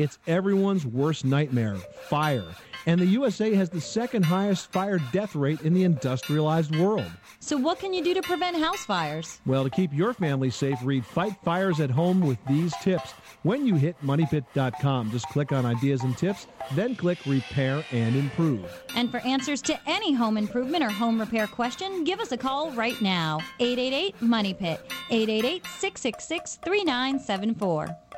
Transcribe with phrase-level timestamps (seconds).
[0.00, 2.46] It's everyone's worst nightmare fire.
[2.86, 7.10] And the USA has the second highest fire death rate in the industrialized world.
[7.38, 9.42] So, what can you do to prevent house fires?
[9.44, 13.12] Well, to keep your family safe, read Fight Fires at Home with these tips.
[13.42, 18.64] When you hit moneypit.com, just click on ideas and tips, then click repair and improve.
[18.96, 22.70] And for answers to any home improvement or home repair question, give us a call
[22.70, 23.40] right now.
[23.58, 24.80] 888 Money Pit,
[25.10, 28.09] 888 666 3974.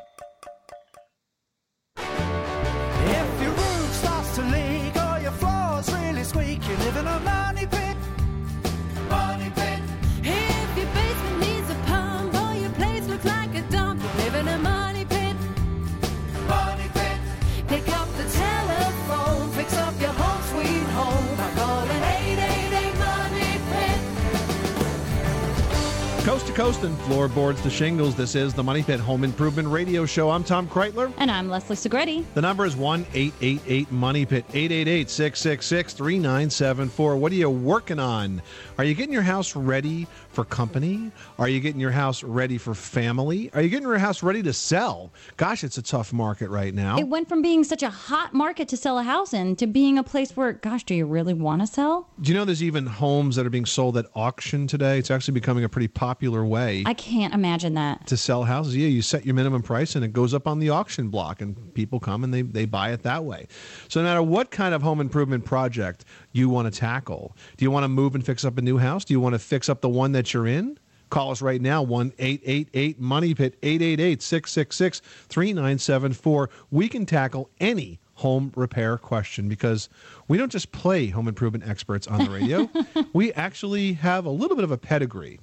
[26.52, 30.28] To coast and floorboards to shingles, this is the Money Pit Home Improvement Radio Show.
[30.28, 31.10] I'm Tom Kraeutler.
[31.16, 32.26] And I'm Leslie Segrete.
[32.34, 37.16] The number is 1 888 Money Pit, 888 666 3974.
[37.16, 38.42] What are you working on?
[38.76, 41.12] Are you getting your house ready for company?
[41.38, 43.50] Are you getting your house ready for family?
[43.54, 45.12] Are you getting your house ready to sell?
[45.36, 46.98] Gosh, it's a tough market right now.
[46.98, 49.98] It went from being such a hot market to sell a house in to being
[49.98, 52.08] a place where, gosh, do you really want to sell?
[52.20, 54.98] Do you know there's even homes that are being sold at auction today?
[54.98, 58.06] It's actually becoming a pretty popular way I can't imagine that.
[58.06, 58.76] to sell houses.
[58.76, 61.74] Yeah, you set your minimum price and it goes up on the auction block, and
[61.74, 63.46] people come and they, they buy it that way.
[63.88, 67.70] So, no matter what kind of home improvement project you want to tackle, do you
[67.70, 69.04] want to move and fix up a new house?
[69.04, 70.78] Do you want to fix up the one that you're in?
[71.10, 76.50] Call us right now, 1 888 Money Pit, 888 666 3974.
[76.70, 79.88] We can tackle any home repair question because
[80.28, 82.70] we don't just play home improvement experts on the radio,
[83.12, 85.40] we actually have a little bit of a pedigree.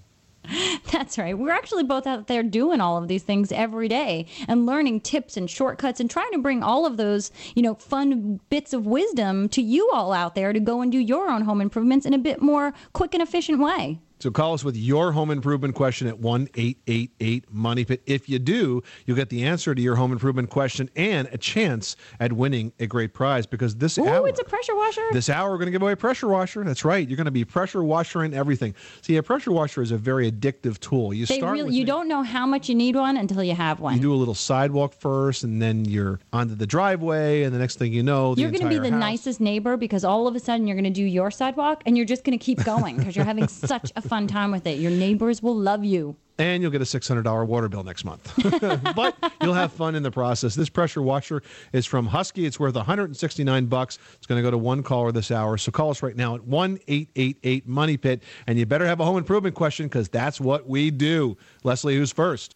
[0.92, 1.38] That's right.
[1.38, 5.38] We're actually both out there doing all of these things every day and learning tips
[5.38, 9.50] and shortcuts and trying to bring all of those, you know, fun bits of wisdom
[9.50, 12.17] to you all out there to go and do your own home improvements in a
[12.17, 13.99] bit more quick and efficient way.
[14.19, 18.02] So call us with your home improvement question at 1 888 Money Pit.
[18.05, 21.95] If you do, you'll get the answer to your home improvement question and a chance
[22.19, 24.27] at winning a great prize because this Ooh, hour.
[24.27, 25.05] it's a pressure washer.
[25.13, 26.65] This hour, we're going to give away a pressure washer.
[26.65, 27.07] That's right.
[27.07, 28.75] You're going to be pressure washer and everything.
[29.02, 31.13] See, a pressure washer is a very addictive tool.
[31.13, 33.55] You they start really, with you don't know how much you need one until you
[33.55, 33.95] have one.
[33.95, 37.80] you do a little sidewalk first, and then you're onto the driveway, and the next
[37.80, 40.36] thing you know, the You're going to be the house- nicest neighbor because all of
[40.36, 42.97] a sudden you're going to do your sidewalk and you're just going to keep going
[42.97, 44.80] because you're having such a fun time with it.
[44.80, 46.15] Your neighbors will love you.
[46.39, 48.33] and you'll get a $600 water bill next month.
[48.95, 50.55] but you'll have fun in the process.
[50.55, 51.43] This pressure washer
[51.73, 52.45] is from Husky.
[52.45, 53.99] It's worth 169 bucks.
[54.15, 55.58] It's going to go to one caller this hour.
[55.58, 59.17] So call us right now at 1-888 Money Pit, and you better have a home
[59.17, 61.37] improvement question because that's what we do.
[61.64, 62.53] Leslie, who's first?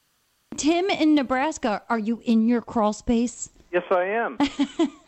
[0.55, 3.49] Tim in Nebraska, are you in your crawl space?
[3.71, 4.37] Yes, I am.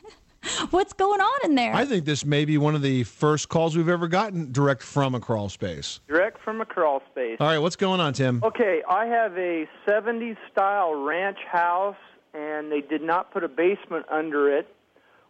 [0.69, 1.73] What's going on in there?
[1.73, 5.15] I think this may be one of the first calls we've ever gotten direct from
[5.15, 5.99] a crawl space.
[6.07, 7.37] Direct from a crawl space.
[7.39, 8.41] All right, what's going on, Tim?
[8.43, 11.97] Okay, I have a 70s style ranch house,
[12.33, 14.67] and they did not put a basement under it.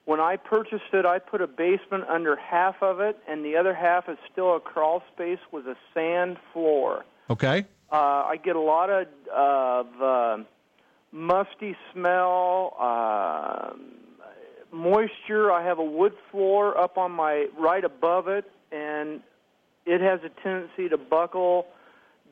[0.05, 3.73] When I purchased it, I put a basement under half of it, and the other
[3.73, 7.05] half is still a crawl space with a sand floor.
[7.29, 7.65] Okay.
[7.91, 10.37] Uh, I get a lot of, of uh,
[11.11, 13.71] musty smell, uh,
[14.75, 15.51] moisture.
[15.51, 19.21] I have a wood floor up on my right above it, and
[19.85, 21.67] it has a tendency to buckle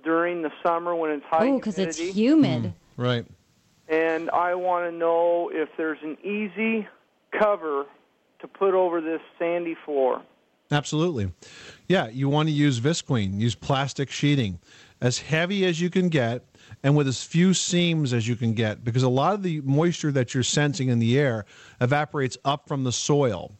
[0.03, 2.19] during the summer when it's high Oh, because it's humidity.
[2.19, 2.63] humid.
[2.63, 3.25] Mm, right.
[3.87, 6.87] and I want to know if there's an easy
[7.37, 7.85] cover
[8.39, 10.21] to put over this sandy floor.
[10.71, 11.31] Absolutely.
[11.87, 14.59] Yeah, you want to use visqueen, use plastic sheeting
[14.99, 16.43] as heavy as you can get
[16.81, 20.11] and with as few seams as you can get because a lot of the moisture
[20.11, 21.45] that you're sensing in the air
[21.81, 23.51] evaporates up from the soil.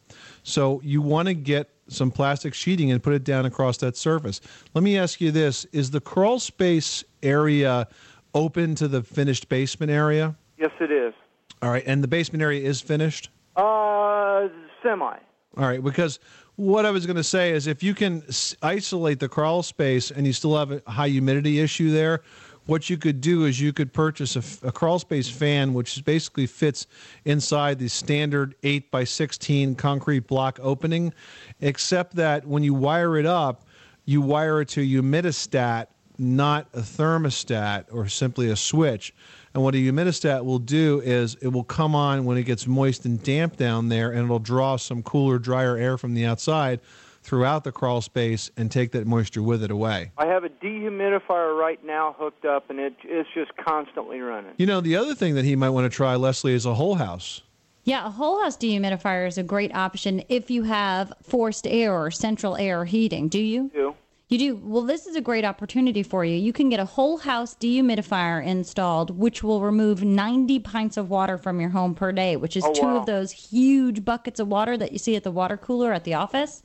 [0.44, 4.41] So you want to get some plastic sheeting and put it down across that surface.
[4.74, 7.88] Let me ask you this, is the crawl space area
[8.34, 10.35] open to the finished basement area?
[10.57, 11.13] Yes, it is.
[11.62, 13.30] All right, and the basement area is finished?
[13.56, 14.48] Uh,
[14.81, 15.18] semi.
[15.56, 16.19] All right, because
[16.56, 18.24] what I was going to say is if you can
[18.62, 22.21] isolate the crawl space and you still have a high humidity issue there,
[22.65, 26.88] what you could do is you could purchase a crawl space fan, which basically fits
[27.25, 31.13] inside the standard 8 by 16 concrete block opening,
[31.62, 33.65] except that when you wire it up,
[34.06, 35.88] you wire it to a humidistat,
[36.18, 39.13] not a thermostat or simply a switch.
[39.54, 43.06] And what a humidistat will do is it will come on when it gets moist
[43.06, 46.80] and damp down there, and it'll draw some cooler, drier air from the outside.
[47.24, 50.12] Throughout the crawl space and take that moisture with it away.
[50.18, 54.54] I have a dehumidifier right now hooked up, and it, it's just constantly running.
[54.58, 56.96] You know, the other thing that he might want to try, Leslie, is a whole
[56.96, 57.42] house.
[57.86, 62.12] Yeah, a whole house dehumidifier is a great option if you have forced air or
[62.12, 63.28] central air heating.
[63.28, 63.70] Do you?
[63.74, 63.96] Too.
[64.30, 64.56] You do.
[64.64, 66.36] Well, this is a great opportunity for you.
[66.36, 71.38] You can get a whole house dehumidifier installed, which will remove 90 pints of water
[71.38, 72.98] from your home per day, which is Oh, two wow.
[72.98, 76.14] of those huge buckets of water that you see at the water cooler at the
[76.14, 76.64] office.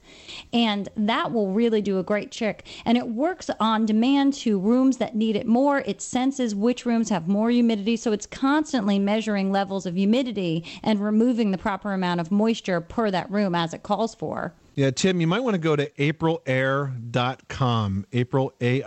[0.53, 2.65] And that will really do a great trick.
[2.87, 5.81] And it works on demand to rooms that need it more.
[5.81, 11.01] It senses which rooms have more humidity, so it's constantly measuring levels of humidity and
[11.01, 14.55] removing the proper amount of moisture per that room as it calls for.
[14.79, 18.53] Yeah, Tim, you might want to go to aprilaire.com, April.
[18.61, 18.85] They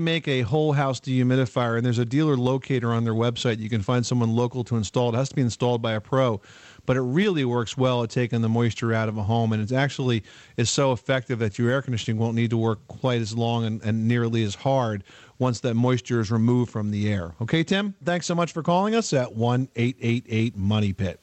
[0.00, 3.60] make a whole house dehumidifier, and there's a dealer locator on their website.
[3.60, 5.14] You can find someone local to install.
[5.14, 6.40] It has to be installed by a pro,
[6.84, 9.72] but it really works well at taking the moisture out of a home, and it
[9.72, 10.24] actually
[10.56, 13.80] is so effective that your air conditioning won't need to work quite as long and,
[13.84, 15.04] and nearly as hard
[15.38, 17.36] once that moisture is removed from the air.
[17.40, 17.94] Okay, Tim?
[18.02, 21.20] Thanks so much for calling us at 1-888-MONEY-PIT.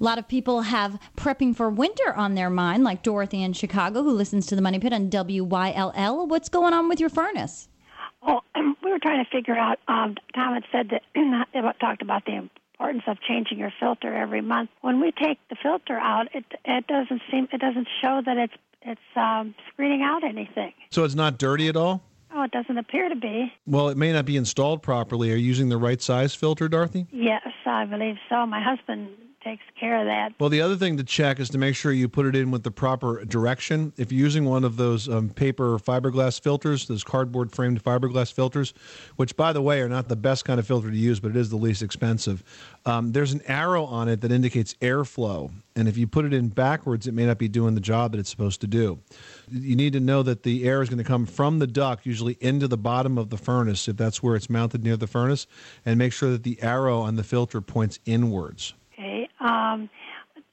[0.00, 4.02] A lot of people have prepping for winter on their mind, like Dorothy in Chicago,
[4.02, 6.26] who listens to the Money Pit on WYLL.
[6.26, 7.68] What's going on with your furnace?
[8.26, 8.42] Well,
[8.82, 9.78] we were trying to figure out.
[9.88, 11.02] Um, Tom had said that
[11.54, 12.32] about, talked about the
[12.78, 14.70] importance of changing your filter every month.
[14.80, 18.54] When we take the filter out, it it doesn't seem it doesn't show that it's
[18.80, 20.72] it's um, screening out anything.
[20.92, 22.02] So it's not dirty at all?
[22.34, 23.52] Oh, it doesn't appear to be.
[23.66, 25.30] Well, it may not be installed properly.
[25.30, 27.06] Are you using the right size filter, Dorothy?
[27.12, 28.46] Yes, I believe so.
[28.46, 29.10] My husband
[29.42, 30.32] takes care of that.
[30.38, 32.62] Well, the other thing to check is to make sure you put it in with
[32.62, 33.92] the proper direction.
[33.96, 38.74] If you're using one of those um, paper fiberglass filters, those cardboard framed fiberglass filters,
[39.16, 41.36] which, by the way, are not the best kind of filter to use, but it
[41.36, 42.44] is the least expensive,
[42.86, 45.50] um, there's an arrow on it that indicates airflow.
[45.76, 48.18] And if you put it in backwards, it may not be doing the job that
[48.18, 48.98] it's supposed to do.
[49.50, 52.36] You need to know that the air is going to come from the duct, usually
[52.40, 55.46] into the bottom of the furnace, if that's where it's mounted near the furnace,
[55.86, 58.74] and make sure that the arrow on the filter points inwards.
[59.40, 59.48] Okay.
[59.48, 59.90] Um,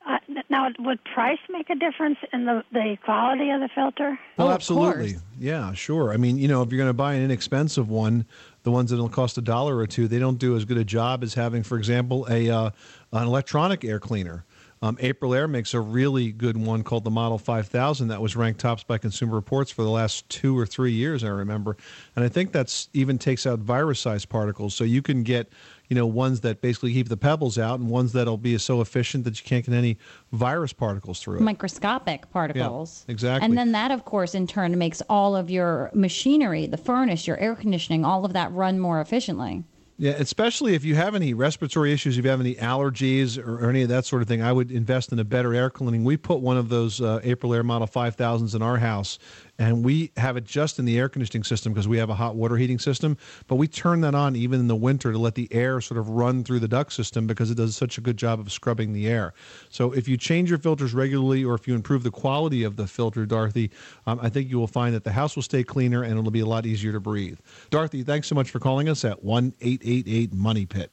[0.07, 0.19] uh,
[0.49, 4.17] now, would price make a difference in the the quality of the filter?
[4.37, 5.13] Well, Oh, absolutely.
[5.13, 5.23] course.
[5.37, 6.13] Yeah, sure.
[6.13, 8.25] I mean, you know, if you're going to buy an inexpensive one,
[8.63, 11.23] the ones that'll cost a dollar or two, they don't do as good a job
[11.23, 12.69] as having, for example, a uh,
[13.11, 14.45] an electronic air cleaner.
[14.81, 18.83] Um, Aprilaire makes a really good one called the Model 5000 that was ranked tops
[18.83, 21.75] by Consumer Reports for the last two or three years, I remember.
[22.15, 25.49] And I think that's even takes out virus-sized particles, so you can get,
[25.89, 29.23] you know, ones that basically keep the pebbles out, and ones that'll be so efficient
[29.23, 29.97] that you can't get any
[30.31, 31.41] virus particles through it.
[31.41, 33.05] Microscopic particles.
[33.07, 33.45] exactly.
[33.45, 37.37] And then that, of course, in turn makes all of your machinery, the furnace, your
[37.37, 39.63] air conditioning, all of that run more efficiently.
[39.99, 43.69] Yeah, especially if you have any respiratory issues, if you have any allergies or, or
[43.69, 46.03] any of that sort of thing, I would invest in a better air cleaning.
[46.03, 49.17] We put one of those uh, Aprilaire Model 5000s in our house,
[49.59, 52.35] and we have it just in the air conditioning system because we have a hot
[52.35, 53.17] water heating system.
[53.47, 56.09] But we turn that on even in the winter to let the air sort of
[56.09, 59.07] run through the duct system because it does such a good job of scrubbing the
[59.07, 59.33] air.
[59.69, 62.87] So if you change your filters regularly or if you improve the quality of the
[62.87, 63.71] filter, Dorothy,
[64.05, 66.41] um, I think you will find that the house will stay cleaner and it'll be
[66.41, 67.39] a lot easier to breathe.
[67.69, 70.91] Dorothy, thanks so much for calling us at 1 888 Money Pit.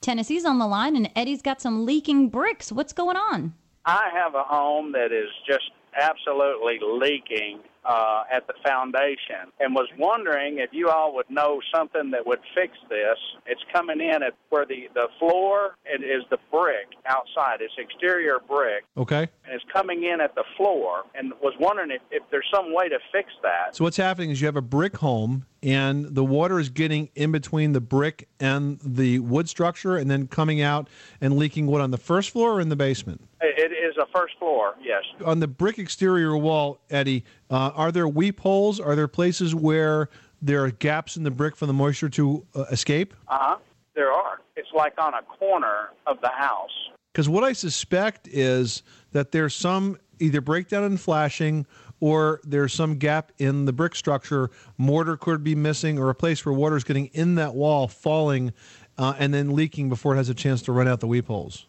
[0.00, 2.70] Tennessee's on the line, and Eddie's got some leaking bricks.
[2.70, 3.54] What's going on?
[3.86, 9.88] I have a home that is just absolutely leaking uh, at the foundation and was
[9.96, 13.16] wondering if you all would know something that would fix this.
[13.46, 17.60] It's coming in at where the, the floor it is the brick outside.
[17.60, 19.28] It's exterior brick Okay.
[19.44, 22.88] and it's coming in at the floor and was wondering if, if there's some way
[22.88, 23.76] to fix that.
[23.76, 27.30] So what's happening is you have a brick home and the water is getting in
[27.30, 30.88] between the brick and the wood structure and then coming out
[31.20, 33.22] and leaking wood on the first floor or in the basement?
[33.40, 35.02] It it is a first floor, yes.
[35.24, 38.80] On the brick exterior wall, Eddie, uh, are there weep holes?
[38.80, 40.08] Are there places where
[40.40, 43.14] there are gaps in the brick for the moisture to uh, escape?
[43.28, 43.56] Uh huh.
[43.94, 44.40] There are.
[44.56, 46.70] It's like on a corner of the house.
[47.12, 48.82] Because what I suspect is
[49.12, 51.66] that there's some either breakdown in flashing
[52.00, 54.50] or there's some gap in the brick structure.
[54.76, 58.52] Mortar could be missing, or a place where water is getting in that wall, falling,
[58.98, 61.66] uh, and then leaking before it has a chance to run out the weep holes.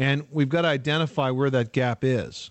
[0.00, 2.50] And we've got to identify where that gap is.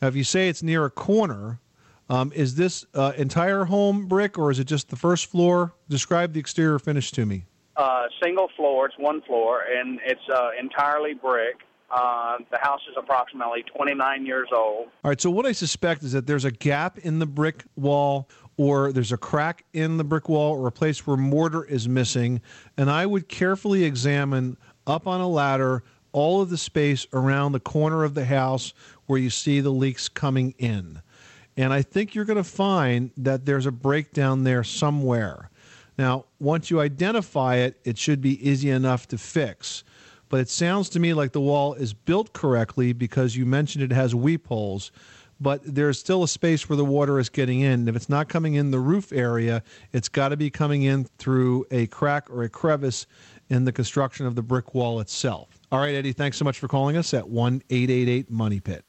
[0.00, 1.60] Now, if you say it's near a corner,
[2.08, 5.74] um, is this uh, entire home brick or is it just the first floor?
[5.90, 7.44] Describe the exterior finish to me.
[7.76, 8.86] uh, single floor.
[8.86, 11.56] It's one floor, and it's uh, entirely brick.
[11.90, 14.86] Uh, the house is approximately 29 years old.
[15.04, 18.30] All right, so what I suspect is that there's a gap in the brick wall,
[18.56, 22.40] or there's a crack in the brick wall, or a place where mortar is missing.
[22.78, 25.82] And I would carefully examine up on a ladder
[26.16, 28.72] all of the space around the corner of the house
[29.04, 31.02] where you see the leaks coming in.
[31.58, 35.50] And I think you're going to find that there's a breakdown there somewhere.
[35.98, 39.84] Now, once you identify it, it should be easy enough to fix.
[40.30, 43.92] But it sounds to me like the wall is built correctly because you mentioned it
[43.92, 44.92] has weep holes,
[45.38, 47.88] but there's still a space where the water is getting in.
[47.88, 51.66] If it's not coming in the roof area, it's got to be coming in through
[51.70, 53.06] a crack or a crevice
[53.50, 55.55] in the construction of the brick wall itself.
[55.72, 58.84] All right, Eddie, thanks so much for calling us at 1 888 Money Pit.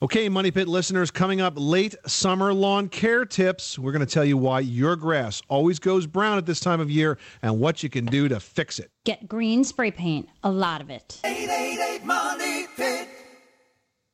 [0.00, 3.78] Okay, Money Pit listeners, coming up late summer lawn care tips.
[3.78, 6.88] We're going to tell you why your grass always goes brown at this time of
[6.88, 8.90] year and what you can do to fix it.
[9.04, 11.20] Get green spray paint, a lot of it.
[11.24, 13.08] 888 Money Pit.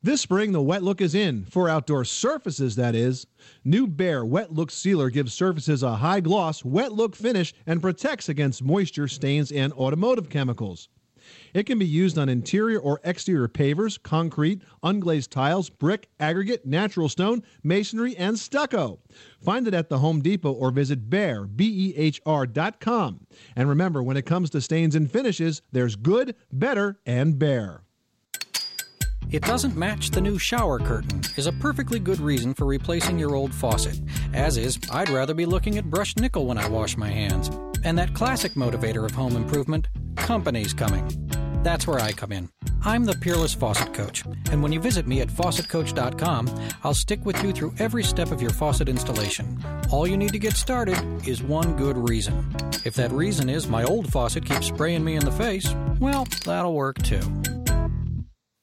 [0.02, 3.26] This spring, the wet look is in for outdoor surfaces, that is.
[3.62, 8.28] New Behr Wet Look Sealer gives surfaces a high gloss, wet look finish and protects
[8.28, 10.88] against moisture, stains, and automotive chemicals.
[11.54, 17.08] It can be used on interior or exterior pavers, concrete, unglazed tiles, brick, aggregate, natural
[17.08, 18.98] stone, masonry, and stucco.
[19.40, 23.26] Find it at the Home Depot or visit Behr, B-E-H-R dot com.
[23.54, 27.80] And remember, when it comes to stains and finishes, there's good, better, and Behr.
[29.30, 33.34] It doesn't match the new shower curtain is a perfectly good reason for replacing your
[33.34, 34.00] old faucet.
[34.32, 37.50] As is, I'd rather be looking at brushed nickel when I wash my hands.
[37.84, 41.23] And that classic motivator of home improvement, company's coming.
[41.64, 42.50] That's where I come in.
[42.84, 47.42] I'm the Peerless Faucet Coach, and when you visit me at faucetcoach.com, I'll stick with
[47.42, 49.64] you through every step of your faucet installation.
[49.90, 52.54] All you need to get started is one good reason.
[52.84, 56.74] If that reason is my old faucet keeps spraying me in the face, well, that'll
[56.74, 57.22] work too.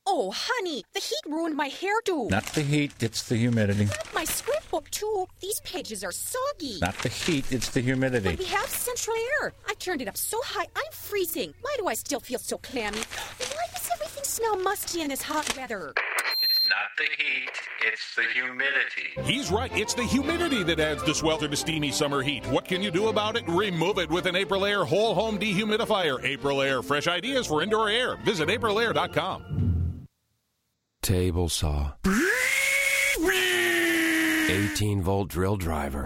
[0.08, 2.30] Oh, honey, the heat ruined my hairdo.
[2.30, 3.86] Not the heat, it's the humidity.
[3.86, 5.28] Not My scrapbook, too.
[5.40, 6.80] These pages are soggy.
[6.82, 8.30] Not the heat, it's the humidity.
[8.32, 9.54] But we have central air.
[9.70, 11.54] I turned it up so high, I'm freezing.
[11.62, 12.98] Why do I still feel so clammy?
[12.98, 15.94] And why does everything smell musty in this hot weather?
[16.42, 17.52] It's not the heat,
[17.86, 19.32] it's the humidity.
[19.32, 19.72] He's right.
[19.78, 22.46] It's the humidity that adds the swelter to steamy summer heat.
[22.48, 23.44] What can you do about it?
[23.48, 26.20] Remove it with an Aprilaire whole home dehumidifier.
[26.24, 28.18] Aprilaire, fresh ideas for indoor air.
[28.26, 29.81] Visit aprilaire.com.
[31.02, 31.94] Table saw.
[34.50, 36.06] 18 volt drill driver.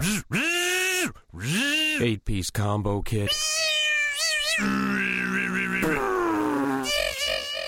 [2.00, 3.30] 8 piece combo kit.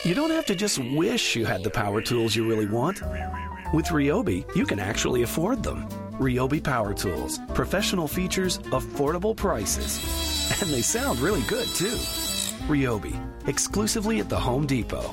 [0.05, 3.03] You don't have to just wish you had the power tools you really want.
[3.75, 5.87] With Ryobi, you can actually afford them.
[6.13, 7.39] Ryobi Power Tools.
[7.53, 10.01] Professional features, affordable prices.
[10.63, 11.99] And they sound really good, too.
[12.69, 13.15] Ryobi.
[13.47, 15.13] Exclusively at the Home Depot.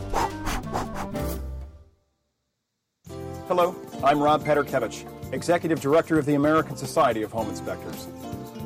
[3.47, 8.07] Hello, I'm Rob Paterkiewicz, Executive Director of the American Society of Home Inspectors.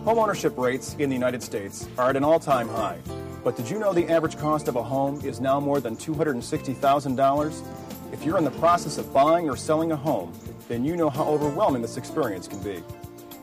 [0.05, 2.97] Homeownership rates in the United States are at an all time high.
[3.43, 8.13] But did you know the average cost of a home is now more than $260,000?
[8.13, 10.31] If you're in the process of buying or selling a home,
[10.69, 12.81] then you know how overwhelming this experience can be.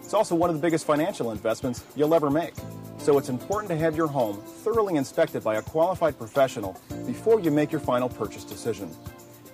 [0.00, 2.54] It's also one of the biggest financial investments you'll ever make.
[2.96, 7.50] So it's important to have your home thoroughly inspected by a qualified professional before you
[7.50, 8.90] make your final purchase decision.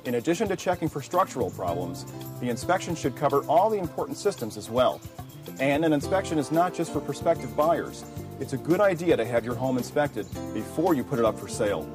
[0.04, 2.06] In addition to checking for structural problems,
[2.40, 5.00] the inspection should cover all the important systems as well.
[5.60, 8.04] And an inspection is not just for prospective buyers.
[8.40, 11.46] It's a good idea to have your home inspected before you put it up for
[11.46, 11.88] sale.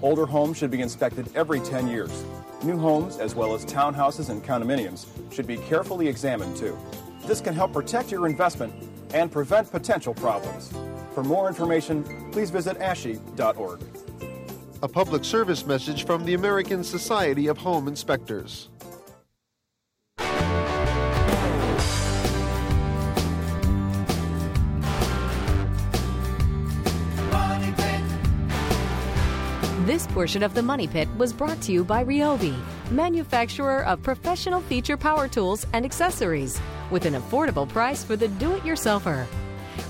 [0.00, 2.24] Older homes should be inspected every 10 years.
[2.62, 6.78] New homes, as well as townhouses and condominiums, should be carefully examined too.
[7.26, 8.72] This can help protect your investment
[9.12, 10.72] and prevent potential problems.
[11.14, 13.80] For more information, please visit ASHI.org.
[14.84, 18.68] A public service message from the American Society of Home Inspectors.
[29.86, 32.54] This portion of the Money Pit was brought to you by Ryobi,
[32.90, 36.60] manufacturer of professional feature power tools and accessories,
[36.90, 39.26] with an affordable price for the do it yourselfer.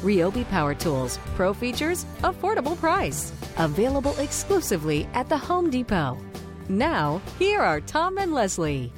[0.02, 3.32] Ryobi Power Tools, pro features, affordable price.
[3.58, 6.18] Available exclusively at the Home Depot.
[6.68, 8.92] Now, here are Tom and Leslie.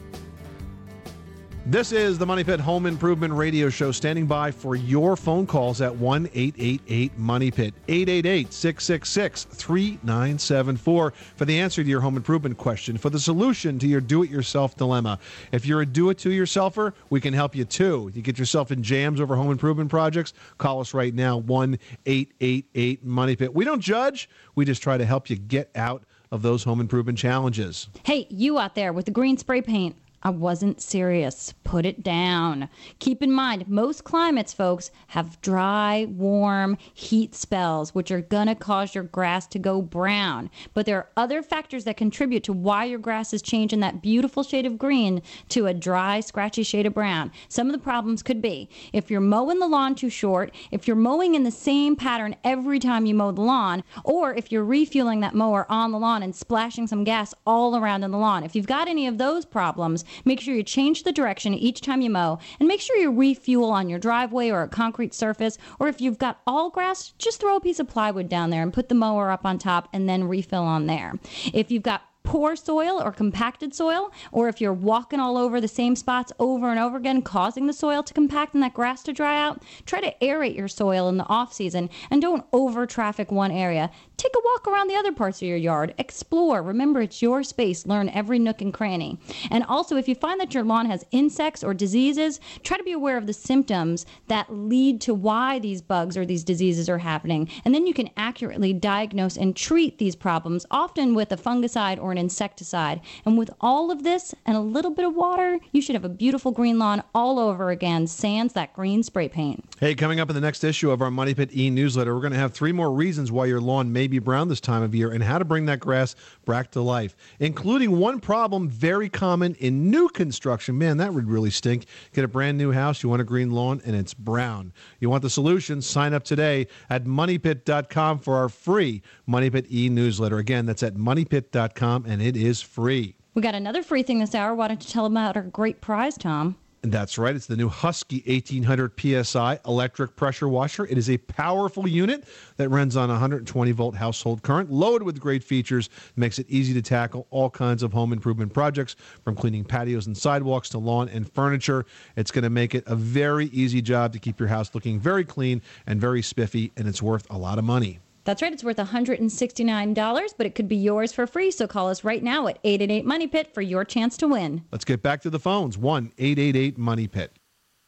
[1.69, 5.81] This is the Money Pit Home Improvement Radio Show, standing by for your phone calls
[5.81, 12.57] at 1 888 Money Pit, 888 666 3974 for the answer to your home improvement
[12.57, 15.19] question, for the solution to your do it yourself dilemma.
[15.51, 18.07] If you're a do it to yourselfer, we can help you too.
[18.11, 21.81] If you get yourself in jams over home improvement projects, call us right now, 1
[22.07, 23.53] 888 Money Pit.
[23.53, 27.19] We don't judge, we just try to help you get out of those home improvement
[27.19, 27.89] challenges.
[28.05, 29.97] Hey, you out there with the green spray paint,
[30.27, 31.55] I wasn't serious.
[31.63, 32.69] Put it down.
[32.99, 38.57] Keep in mind, most climates, folks, have dry, warm, heat spells, which are going to
[38.57, 40.51] cause your grass to go brown.
[40.75, 44.43] But there are other factors that contribute to why your grass is changing that beautiful
[44.43, 47.31] shade of green to a dry, scratchy shade of brown.
[47.49, 50.97] Some of the problems could be if you're mowing the lawn too short, if you're
[50.97, 55.21] mowing in the same pattern every time you mow the lawn, or if you're refueling
[55.21, 58.43] that mower on the lawn and splashing some gas all around in the lawn.
[58.43, 62.01] If you've got any of those problems, make sure you change the direction each time
[62.01, 65.59] you mow and make sure you refuel on your driveway or a concrete surface.
[65.79, 68.73] Or if you've got all grass, just throw a piece of plywood down there and
[68.73, 71.15] put the mower up on top and then refill on there.
[71.53, 75.69] If you've got poor soil or compacted soil, or if you're walking all over the
[75.69, 79.13] same spots over and over again, causing the soil to compact and that grass to
[79.13, 83.31] dry out, try to aerate your soil in the off season and don't over traffic
[83.31, 83.91] one area.
[84.17, 85.95] Take a walk around the other parts of your yard.
[85.99, 86.63] Explore.
[86.63, 87.87] Remember, it's your space.
[87.87, 89.19] Learn every nook and cranny.
[89.51, 92.93] And also, if you find that your lawn has insects or diseases, try to be
[92.93, 97.49] aware of the symptoms that lead to why these bugs or these diseases are happening.
[97.65, 102.16] And then you can accurately diagnose and treat these problems, often with a fungicide or
[102.17, 103.01] an insecticide.
[103.25, 106.09] And with all of this and a little bit of water, you should have a
[106.09, 109.65] beautiful green lawn all over again, sans that green spray paint.
[109.81, 112.33] Hey, coming up in the next issue of our Money Pit e newsletter, we're going
[112.33, 115.11] to have three more reasons why your lawn may be brown this time of year
[115.11, 116.15] and how to bring that grass
[116.47, 120.79] back to life, including one problem very common in new construction.
[120.79, 121.87] Man, that would really stink.
[122.15, 124.73] Get a brand new house, you want a green lawn, and it's brown.
[125.01, 125.83] You want the solution?
[125.83, 130.39] Sign up today at moneypit.com for our free Money Pit e newsletter.
[130.39, 133.15] Again, that's at moneypit.com and it is free.
[133.35, 134.55] We got another free thing this hour.
[134.55, 136.57] Why don't you tell them about our great prize, Tom?
[136.83, 137.35] That's right.
[137.35, 140.87] It's the new Husky 1800 PSI electric pressure washer.
[140.87, 142.25] It is a powerful unit
[142.59, 146.83] that runs on 120 volt household current, loaded with great features, makes it easy to
[146.83, 148.95] tackle all kinds of home improvement projects,
[149.25, 151.85] from cleaning patios and sidewalks to lawn and furniture.
[152.15, 155.25] It's going to make it a very easy job to keep your house looking very
[155.25, 157.99] clean and very spiffy, and it's worth a lot of money.
[158.27, 158.53] That's right.
[158.53, 161.53] It's worth $169, but it could be yours for free.
[161.53, 164.65] So call us right now at 888 Money Pit for your chance to win.
[164.73, 165.79] Let's get back to the phones.
[165.79, 167.39] 1 888 Money Pit.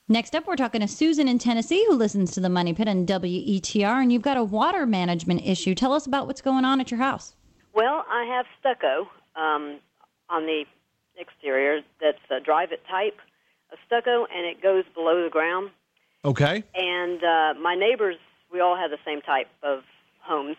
[0.07, 3.05] Next up, we're talking to Susan in Tennessee who listens to the Money Pit on
[3.05, 5.75] WETR, and you've got a water management issue.
[5.75, 7.35] Tell us about what's going on at your house.
[7.75, 9.81] Well, I have stucco um,
[10.31, 10.65] on the
[11.19, 13.19] exterior that's a Dryvit type
[13.73, 15.71] of stucco, and it goes below the ground.
[16.25, 16.63] Okay.
[16.77, 18.17] And uh, my neighbors,
[18.53, 19.83] we all have the same type of
[20.29, 20.57] homes,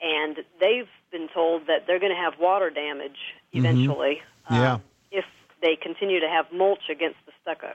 [0.00, 3.18] and they've been told that they're going to have water damage
[3.52, 4.78] eventually Yeah.
[5.10, 5.24] if
[5.62, 7.72] they continue to have mulch against the stucco.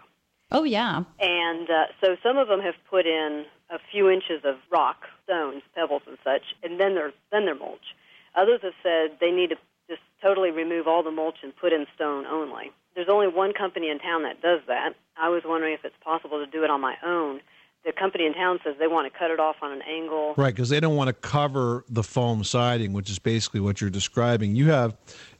[0.51, 1.03] Oh, yeah.
[1.19, 5.61] And uh, so some of them have put in a few inches of rock, stones,
[5.75, 7.95] pebbles, and such, and then they're then they're mulch.
[8.35, 9.55] Others have said they need to
[9.87, 12.71] just totally remove all the mulch and put in stone only.
[12.95, 14.95] There's only one company in town that does that.
[15.15, 17.41] I was wondering if it's possible to do it on my own.
[17.85, 20.33] The company in town says they want to cut it off on an angle.
[20.35, 23.89] Right, because they don't want to cover the foam siding, which is basically what you're
[23.89, 24.55] describing.
[24.55, 24.97] You have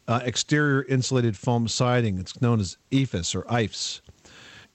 [0.07, 2.17] uh, exterior insulated foam siding.
[2.17, 4.01] It's known as EIFS or IFS.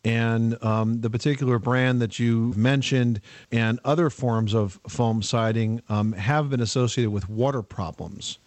[0.05, 6.13] And um, the particular brand that you mentioned and other forms of foam siding um,
[6.13, 8.39] have been associated with water problems,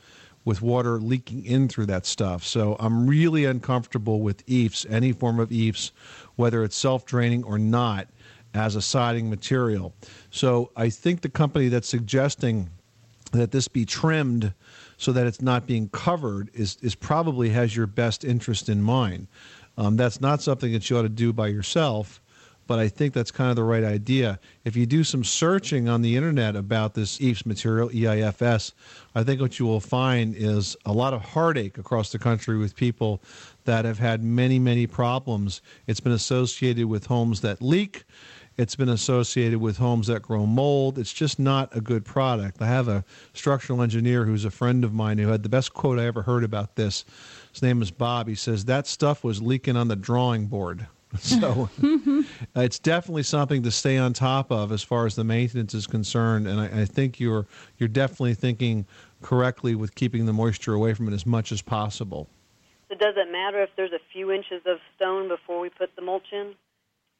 [0.46, 2.44] with water leaking in through that stuff.
[2.44, 5.92] So I'm really uncomfortable with EIFS, any form of EIFS,
[6.36, 8.08] whether it's self draining or not,
[8.54, 9.94] as a siding material.
[10.32, 12.70] So I think the company that's suggesting
[13.32, 14.54] that this be trimmed
[14.98, 19.28] so that it's not being covered is, is probably has your best interest in mind.
[19.78, 22.22] Um, that's not something that you ought to do by yourself,
[22.68, 24.40] but I think that's kind of the right idea.
[24.66, 28.74] If you do some searching on the internet about this EIFS material, EIFS,
[29.16, 32.76] I think what you will find is a lot of heartache across the country with
[32.76, 33.22] people
[33.66, 35.62] that have had many, many problems.
[35.88, 38.04] It's been associated with homes that leak.
[38.58, 40.98] It's been associated with homes that grow mold.
[40.98, 42.60] It's just not a good product.
[42.60, 46.00] I have a structural engineer who's a friend of mine who had the best quote
[46.00, 47.06] I ever heard about this.
[47.54, 48.28] His name is Bob.
[48.28, 50.88] He says, That stuff was leaking on the drawing board.
[51.18, 55.74] So uh, it's definitely something to stay on top of as far as the maintenance
[55.74, 56.48] is concerned.
[56.48, 58.86] And I, I think you're, you're definitely thinking
[59.22, 62.30] correctly with keeping the moisture away from it as much as possible.
[62.90, 66.02] So does it matter if there's a few inches of stone before we put the
[66.02, 66.54] mulch in?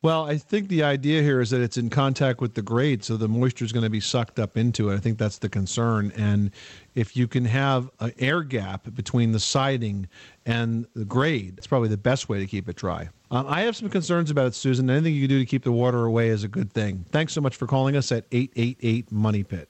[0.04, 3.18] Well, I think the idea here is that it's in contact with the grade, so
[3.18, 4.96] the moisture is going to be sucked up into it.
[4.96, 6.14] I think that's the concern.
[6.16, 6.52] And
[6.94, 10.08] if you can have an air gap between the siding
[10.46, 13.10] and the grade, it's probably the best way to keep it dry.
[13.32, 14.88] Um, I have some concerns about it, Susan.
[14.88, 17.04] Anything you can do to keep the water away is a good thing.
[17.12, 19.68] Thanks so much for calling us at 888 Money Pit.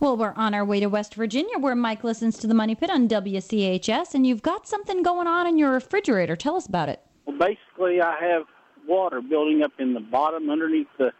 [0.00, 2.88] Well, we're on our way to West Virginia where Mike listens to the Money Pit
[2.88, 6.34] on WCHS, and you've got something going on in your refrigerator.
[6.34, 7.02] Tell us about it.
[7.26, 8.44] Well, basically, I have
[8.88, 11.12] water building up in the bottom underneath the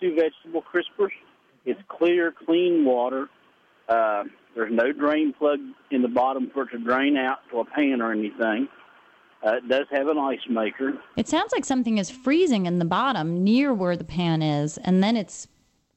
[0.00, 1.10] two vegetable crispers.
[1.64, 3.28] It's clear, clean water.
[3.88, 4.24] Uh,
[4.54, 5.58] there's no drain plug
[5.90, 8.68] in the bottom for it to drain out to a pan or anything.
[9.46, 10.94] Uh, it does have an ice maker.
[11.16, 15.02] It sounds like something is freezing in the bottom near where the pan is, and
[15.02, 15.46] then it's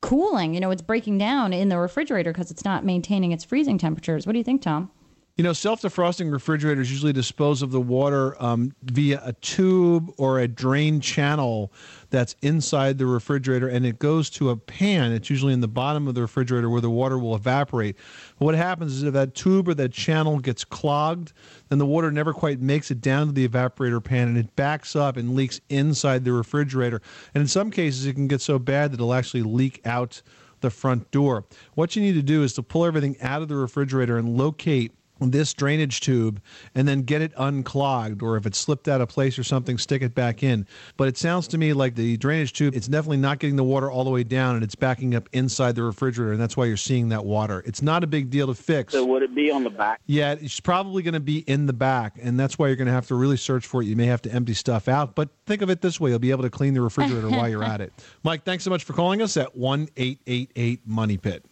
[0.01, 0.53] cooling.
[0.53, 4.25] You know, it's breaking down in the refrigerator because it's not maintaining its freezing temperatures.
[4.25, 4.91] What do you think, Tom?
[5.39, 10.37] You know, self defrosting refrigerators usually dispose of the water um, via a tube or
[10.39, 11.71] a drain channel
[12.09, 15.13] that's inside the refrigerator and it goes to a pan.
[15.13, 17.95] It's usually in the bottom of the refrigerator where the water will evaporate.
[18.37, 21.31] But what happens is if that tube or that channel gets clogged,
[21.69, 24.93] then the water never quite makes it down to the evaporator pan and it backs
[24.93, 27.01] up and leaks inside the refrigerator.
[27.33, 30.21] And in some cases, it can get so bad that it'll actually leak out
[30.59, 31.45] the front door.
[31.75, 34.91] What you need to do is to pull everything out of the refrigerator and locate
[35.19, 36.41] this drainage tube
[36.75, 40.01] and then get it unclogged or if it slipped out of place or something stick
[40.01, 40.65] it back in
[40.97, 43.91] but it sounds to me like the drainage tube it's definitely not getting the water
[43.91, 46.77] all the way down and it's backing up inside the refrigerator and that's why you're
[46.77, 49.63] seeing that water it's not a big deal to fix So would it be on
[49.63, 49.99] the back?
[50.05, 52.93] yeah, it's probably going to be in the back, and that's why you're going to
[52.93, 53.85] have to really search for it.
[53.85, 56.31] You may have to empty stuff out, but think of it this way: you'll be
[56.31, 57.91] able to clean the refrigerator while you're at it.
[58.23, 61.45] Mike, thanks so much for calling us at one eight eight eight Money Pit.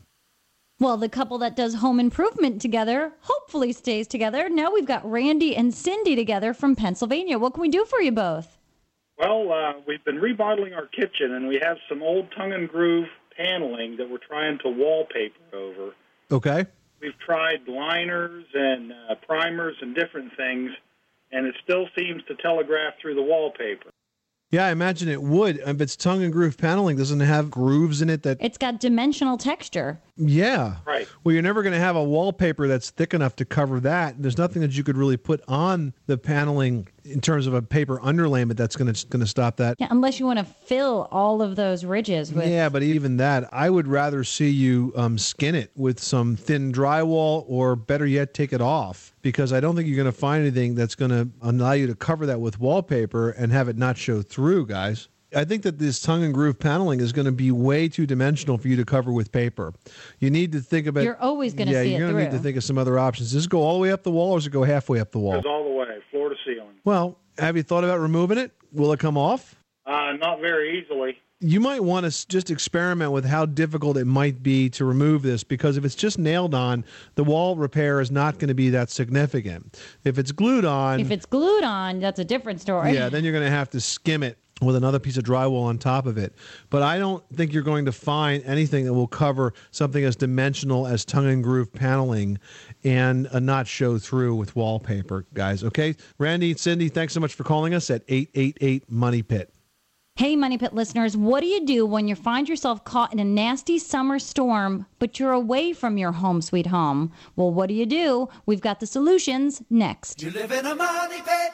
[0.80, 4.48] Well, the couple that does home improvement together hopefully stays together.
[4.48, 7.40] Now we've got Randy and Cindy together from Pennsylvania.
[7.40, 8.60] What can we do for you both?
[9.18, 13.08] Well, uh, we've been remodeling our kitchen, and we have some old tongue and groove
[13.36, 15.94] paneling that we're trying to wallpaper over.
[16.32, 16.66] Okay.
[17.02, 20.70] We've tried liners and uh, primers and different things,
[21.32, 23.90] and it still seems to telegraph through the wallpaper.
[24.50, 25.58] Yeah, I imagine it would.
[25.58, 28.38] If it's tongue and groove paneling, doesn't it have grooves in it that?
[28.40, 30.00] It's got dimensional texture.
[30.16, 30.78] Yeah.
[30.86, 31.06] Right.
[31.24, 34.22] Well, you're never going to have a wallpaper that's thick enough to cover that.
[34.22, 38.00] There's nothing that you could really put on the paneling in terms of a paper
[38.00, 39.76] underlayment that's going to going to stop that.
[39.80, 42.48] Yeah, unless you want to fill all of those ridges with.
[42.48, 46.72] Yeah, but even that, I would rather see you um, skin it with some thin
[46.72, 50.42] drywall, or better yet, take it off because I don't think you're going to find
[50.42, 53.98] anything that's going to allow you to cover that with wallpaper and have it not
[53.98, 55.10] show through, guys.
[55.36, 58.58] I think that this tongue and groove paneling is going to be way too dimensional
[58.58, 59.74] for you to cover with paper.
[60.20, 61.04] You need to think about.
[61.04, 63.34] You're always gonna yeah, see it you're gonna need to think of some other options.
[63.34, 65.12] Does it go all the way up the wall, or does it go halfway up
[65.12, 65.34] the wall?
[65.34, 66.76] Goes all the way, floor to ceiling.
[66.86, 68.54] Well, have you thought about removing it?
[68.72, 69.56] Will it come off?
[69.86, 71.18] Uh, not very easily.
[71.40, 75.44] You might want to just experiment with how difficult it might be to remove this
[75.44, 76.84] because if it's just nailed on,
[77.16, 79.80] the wall repair is not going to be that significant.
[80.04, 82.94] If it's glued on, If it's glued on, that's a different story.
[82.94, 85.78] yeah, then you're going to have to skim it with another piece of drywall on
[85.78, 86.34] top of it.
[86.72, 90.88] But I don't think you're going to find anything that will cover something as dimensional
[90.88, 92.40] as tongue and groove paneling
[92.84, 95.64] and uh, not show through with wallpaper, guys.
[95.64, 99.54] Okay, Randy, Cindy, thanks so much for calling us at eight eight eight Money Pit.
[100.18, 103.24] Hey, Money Pit listeners, what do you do when you find yourself caught in a
[103.24, 107.12] nasty summer storm, but you're away from your home sweet home?
[107.36, 108.28] Well, what do you do?
[108.48, 110.24] We've got the solutions next.
[110.24, 111.52] You live in a money pit.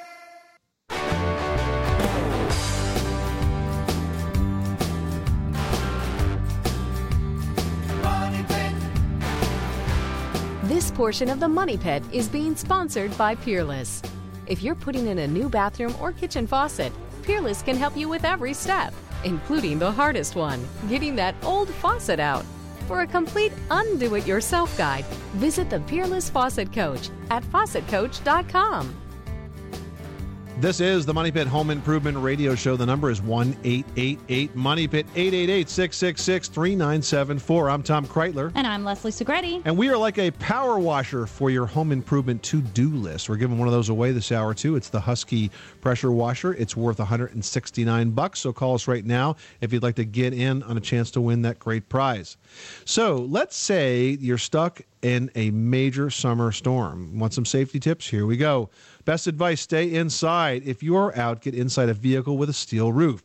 [8.01, 8.73] Money pit.
[10.69, 14.01] This portion of the Money Pit is being sponsored by Peerless.
[14.47, 18.25] If you're putting in a new bathroom or kitchen faucet, Peerless can help you with
[18.25, 22.45] every step, including the hardest one getting that old faucet out.
[22.87, 25.05] For a complete undo it yourself guide,
[25.35, 29.02] visit the Peerless Faucet Coach at faucetcoach.com.
[30.59, 32.77] This is the Money Pit Home Improvement Radio Show.
[32.77, 37.69] The number is 1 888 Money Pit 888 666 3974.
[37.69, 38.51] I'm Tom Kraeutler.
[38.55, 39.63] And I'm Leslie Segrete.
[39.65, 43.27] And we are like a power washer for your home improvement to do list.
[43.29, 44.75] We're giving one of those away this hour, too.
[44.75, 45.49] It's the Husky
[45.81, 46.53] pressure washer.
[46.53, 48.39] It's worth 169 bucks.
[48.39, 51.21] So call us right now if you'd like to get in on a chance to
[51.21, 52.37] win that great prize.
[52.85, 57.19] So let's say you're stuck in a major summer storm.
[57.19, 58.07] Want some safety tips?
[58.07, 58.69] Here we go.
[59.05, 60.63] Best advice stay inside.
[60.65, 63.21] If you are out, get inside a vehicle with a steel roof.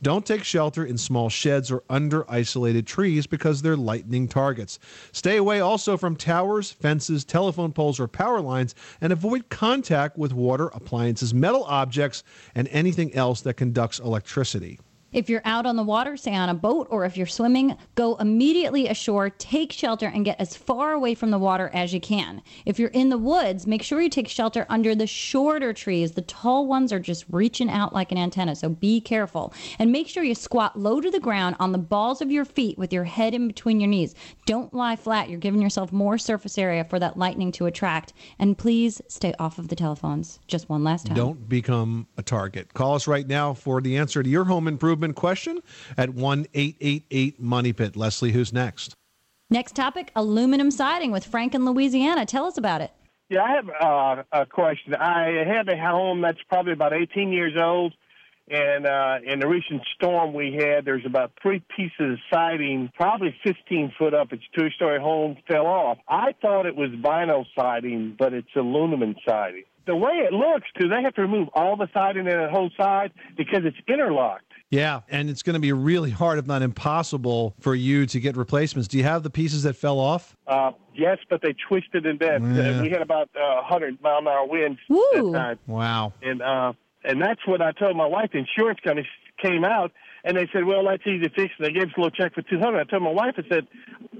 [0.00, 4.78] Don't take shelter in small sheds or under isolated trees because they're lightning targets.
[5.10, 10.32] Stay away also from towers, fences, telephone poles, or power lines, and avoid contact with
[10.32, 12.22] water, appliances, metal objects,
[12.54, 14.78] and anything else that conducts electricity.
[15.10, 18.16] If you're out on the water, say on a boat, or if you're swimming, go
[18.16, 22.42] immediately ashore, take shelter, and get as far away from the water as you can.
[22.66, 26.12] If you're in the woods, make sure you take shelter under the shorter trees.
[26.12, 29.54] The tall ones are just reaching out like an antenna, so be careful.
[29.78, 32.76] And make sure you squat low to the ground on the balls of your feet
[32.76, 34.14] with your head in between your knees.
[34.44, 35.30] Don't lie flat.
[35.30, 38.12] You're giving yourself more surface area for that lightning to attract.
[38.38, 40.38] And please stay off of the telephones.
[40.48, 41.16] Just one last time.
[41.16, 42.74] Don't become a target.
[42.74, 45.60] Call us right now for the answer to your home improvement question
[45.96, 47.96] at 1 888 Money Pit.
[47.96, 48.94] Leslie, who's next?
[49.50, 52.26] Next topic aluminum siding with Frank in Louisiana.
[52.26, 52.92] Tell us about it.
[53.30, 54.94] Yeah, I have uh, a question.
[54.94, 57.94] I have a home that's probably about 18 years old,
[58.50, 63.34] and uh, in the recent storm we had, there's about three pieces of siding, probably
[63.44, 64.32] 15 foot up.
[64.32, 65.98] It's a two-story home, fell off.
[66.08, 69.64] I thought it was vinyl siding, but it's aluminum siding.
[69.88, 72.68] The way it looks, do they have to remove all the siding in the whole
[72.76, 74.44] side because it's interlocked?
[74.68, 78.36] Yeah, and it's going to be really hard, if not impossible, for you to get
[78.36, 78.86] replacements.
[78.86, 80.36] Do you have the pieces that fell off?
[80.46, 82.44] Uh, yes, but they twisted and bent.
[82.54, 82.80] Yeah.
[82.80, 85.32] Uh, we had about uh, 100 mile an hour winds Woo.
[85.32, 85.58] that time.
[85.66, 86.12] Wow.
[86.20, 86.74] and uh
[87.04, 88.30] and that's what I told my wife.
[88.32, 89.08] The insurance company
[89.42, 89.92] came out
[90.28, 92.34] and they said, "Well, that's easy to fix." And they gave us a little check
[92.34, 92.80] for two hundred.
[92.80, 93.66] I told my wife, I said,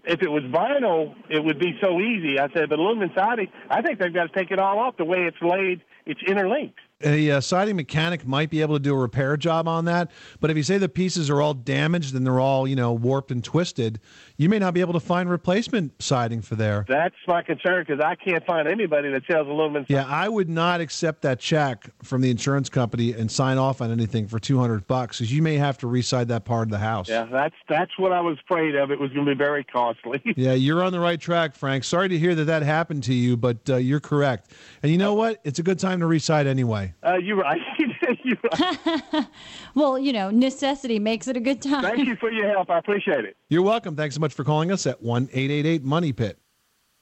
[0.04, 3.82] "If it was vinyl, it would be so easy." I said, "But aluminum siding, I
[3.82, 4.96] think they've got to take it all off.
[4.96, 8.92] The way it's laid, it's interlinked." A uh, siding mechanic might be able to do
[8.92, 12.26] a repair job on that, but if you say the pieces are all damaged and
[12.26, 14.00] they're all, you know, warped and twisted,
[14.36, 16.84] you may not be able to find replacement siding for there.
[16.88, 19.86] That's my concern because I can't find anybody that sells aluminum.
[19.88, 23.92] Yeah, I would not accept that check from the insurance company and sign off on
[23.92, 27.08] anything for 200 bucks cuz you may have to reside that part of the house.
[27.08, 28.90] Yeah, that's that's what I was afraid of.
[28.90, 30.20] It was going to be very costly.
[30.38, 31.82] Yeah, you're on the right track, Frank.
[31.82, 34.52] Sorry to hear that that happened to you, but uh, you're correct.
[34.82, 35.40] And you know what?
[35.42, 36.87] It's a good time to reside anyway.
[37.04, 37.60] Uh, you're right.
[38.24, 39.26] you're right.
[39.74, 41.82] Well, you know, necessity makes it a good time.
[41.82, 42.70] Thank you for your help.
[42.70, 43.36] I appreciate it.
[43.48, 43.94] You're welcome.
[43.94, 46.38] Thanks so much for calling us at 1-888 Money Pit.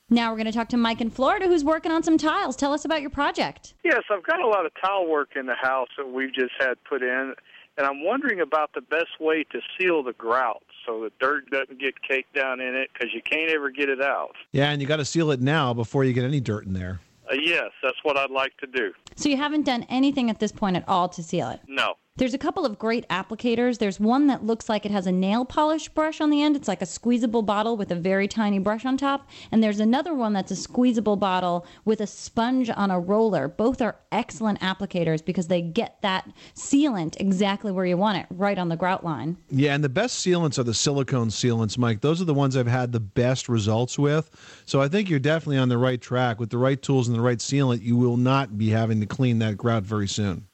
[0.08, 2.54] Now we're going to talk to Mike in Florida who's working on some tiles.
[2.54, 3.74] Tell us about your project.
[3.82, 6.74] Yes, I've got a lot of tile work in the house that we've just had
[6.88, 7.34] put in,
[7.76, 11.80] and I'm wondering about the best way to seal the grout so the dirt doesn't
[11.80, 14.36] get caked down in it because you can't ever get it out.
[14.52, 17.00] Yeah, and you got to seal it now before you get any dirt in there.
[17.30, 18.92] Uh, yes, that's what I'd like to do.
[19.16, 21.60] So you haven't done anything at this point at all to seal it.
[21.66, 21.94] No.
[22.18, 23.76] There's a couple of great applicators.
[23.76, 26.56] There's one that looks like it has a nail polish brush on the end.
[26.56, 29.28] It's like a squeezable bottle with a very tiny brush on top.
[29.52, 33.48] And there's another one that's a squeezable bottle with a sponge on a roller.
[33.48, 38.56] Both are excellent applicators because they get that sealant exactly where you want it, right
[38.56, 39.36] on the grout line.
[39.50, 42.00] Yeah, and the best sealants are the silicone sealants, Mike.
[42.00, 44.30] Those are the ones I've had the best results with.
[44.64, 46.40] So I think you're definitely on the right track.
[46.40, 49.38] With the right tools and the right sealant, you will not be having to clean
[49.40, 50.46] that grout very soon.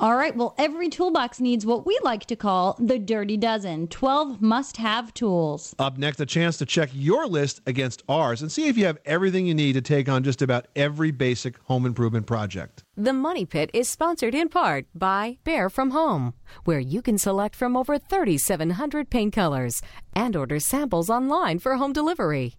[0.00, 4.40] All right, well, every toolbox needs what we like to call the dirty dozen 12
[4.40, 5.74] must have tools.
[5.78, 8.96] Up next, a chance to check your list against ours and see if you have
[9.04, 12.82] everything you need to take on just about every basic home improvement project.
[12.96, 16.32] The Money Pit is sponsored in part by Behr from Home,
[16.64, 19.82] where you can select from over 3,700 paint colors
[20.16, 22.56] and order samples online for home delivery.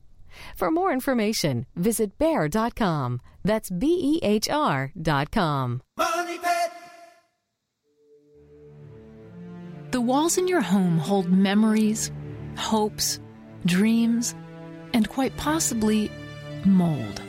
[0.55, 3.19] For more information, visit behr.com.
[3.43, 5.81] That's B E H R.com.
[5.97, 6.20] Money
[9.91, 12.13] The walls in your home hold memories,
[12.55, 13.19] hopes,
[13.65, 14.33] dreams,
[14.93, 16.09] and quite possibly
[16.63, 17.21] mold.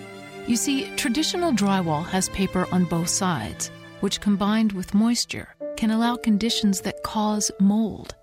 [0.47, 6.15] You see, traditional drywall has paper on both sides, which combined with moisture can allow
[6.15, 8.15] conditions that cause mold.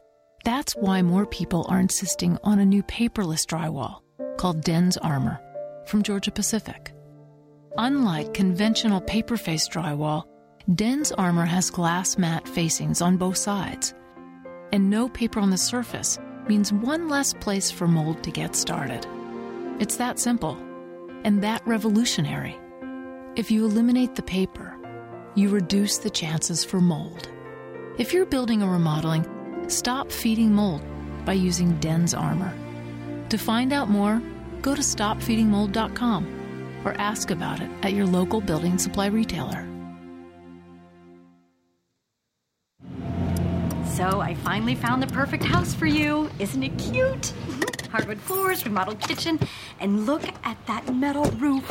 [0.46, 4.00] That's why more people are insisting on a new paperless drywall
[4.38, 5.38] called DensArmor
[5.86, 6.94] from Georgia Pacific.
[7.78, 10.24] Unlike conventional paper face drywall,
[10.70, 13.94] DensArmor has glass mat facings on both sides
[14.72, 19.06] and no paper on the surface means one less place for mold to get started.
[19.80, 20.58] It's that simple
[21.24, 22.58] and that revolutionary.
[23.36, 24.76] If you eliminate the paper,
[25.36, 27.30] you reduce the chances for mold.
[27.98, 29.26] If you're building or remodeling,
[29.70, 30.82] stop feeding mold
[31.26, 33.30] by using DensArmor.
[33.30, 34.22] To find out more,
[34.62, 39.69] go to stopfeedingmold.com or ask about it at your local building supply retailer.
[44.00, 46.30] So I finally found the perfect house for you.
[46.40, 47.22] Isn't it cute?
[47.22, 47.92] Mm-hmm.
[47.92, 49.38] Hardwood floors, remodeled kitchen,
[49.82, 51.68] and look at that metal roof.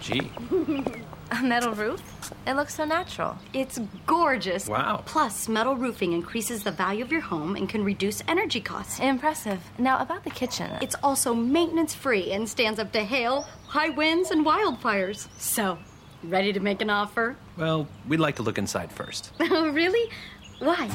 [0.00, 0.28] Gee.
[1.30, 2.32] A metal roof?
[2.48, 3.38] It looks so natural.
[3.54, 4.66] It's gorgeous.
[4.66, 5.04] Wow.
[5.06, 8.98] Plus, metal roofing increases the value of your home and can reduce energy costs.
[8.98, 9.60] Impressive.
[9.78, 10.68] Now, about the kitchen.
[10.80, 15.28] It's also maintenance free and stands up to hail, high winds, and wildfires.
[15.38, 15.78] So,
[16.24, 17.36] ready to make an offer?
[17.56, 19.30] Well, we'd like to look inside first.
[19.38, 20.10] Oh, really?
[20.62, 20.88] Why?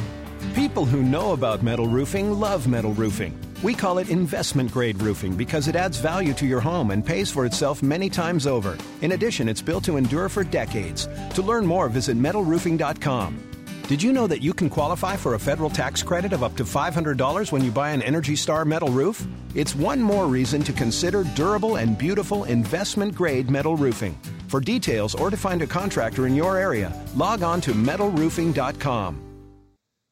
[0.55, 3.37] People who know about metal roofing love metal roofing.
[3.61, 7.29] We call it investment grade roofing because it adds value to your home and pays
[7.29, 8.77] for itself many times over.
[9.01, 11.09] In addition, it's built to endure for decades.
[11.33, 13.43] To learn more, visit metalroofing.com.
[13.89, 16.63] Did you know that you can qualify for a federal tax credit of up to
[16.63, 19.27] $500 when you buy an Energy Star metal roof?
[19.53, 24.17] It's one more reason to consider durable and beautiful investment grade metal roofing.
[24.47, 29.26] For details or to find a contractor in your area, log on to metalroofing.com.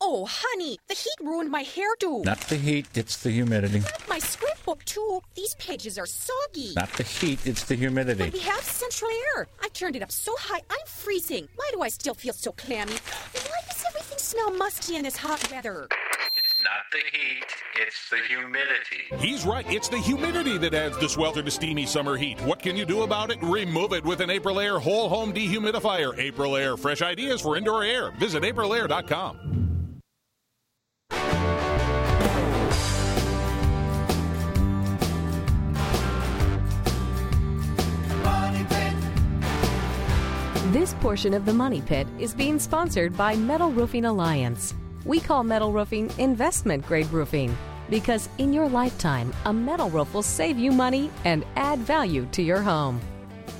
[0.00, 2.24] Oh, honey, the heat ruined my hairdo.
[2.24, 3.82] Not the heat, it's the humidity.
[4.08, 5.20] My scrapbook, too.
[5.34, 6.72] These pages are soggy.
[6.76, 8.24] Not the heat, it's the humidity.
[8.24, 9.48] But we have central air.
[9.62, 11.48] I've turned it up so high, I'm freezing.
[11.56, 12.92] Why do I still feel so clammy?
[12.92, 15.88] Why does everything smell musty in this hot weather?
[16.44, 17.44] It's not the heat,
[17.82, 19.26] it's the humidity.
[19.26, 19.66] He's right.
[19.68, 22.40] It's the humidity that adds the swelter to steamy summer heat.
[22.42, 23.38] What can you do about it?
[23.42, 26.16] Remove it with an Aprilaire whole home dehumidifier.
[26.16, 28.12] Aprilaire, fresh ideas for indoor air.
[28.12, 29.67] Visit aprilaire.com.
[40.72, 44.74] This portion of the Money Pit is being sponsored by Metal Roofing Alliance.
[45.06, 47.56] We call metal roofing investment grade roofing
[47.88, 52.42] because in your lifetime, a metal roof will save you money and add value to
[52.42, 53.00] your home.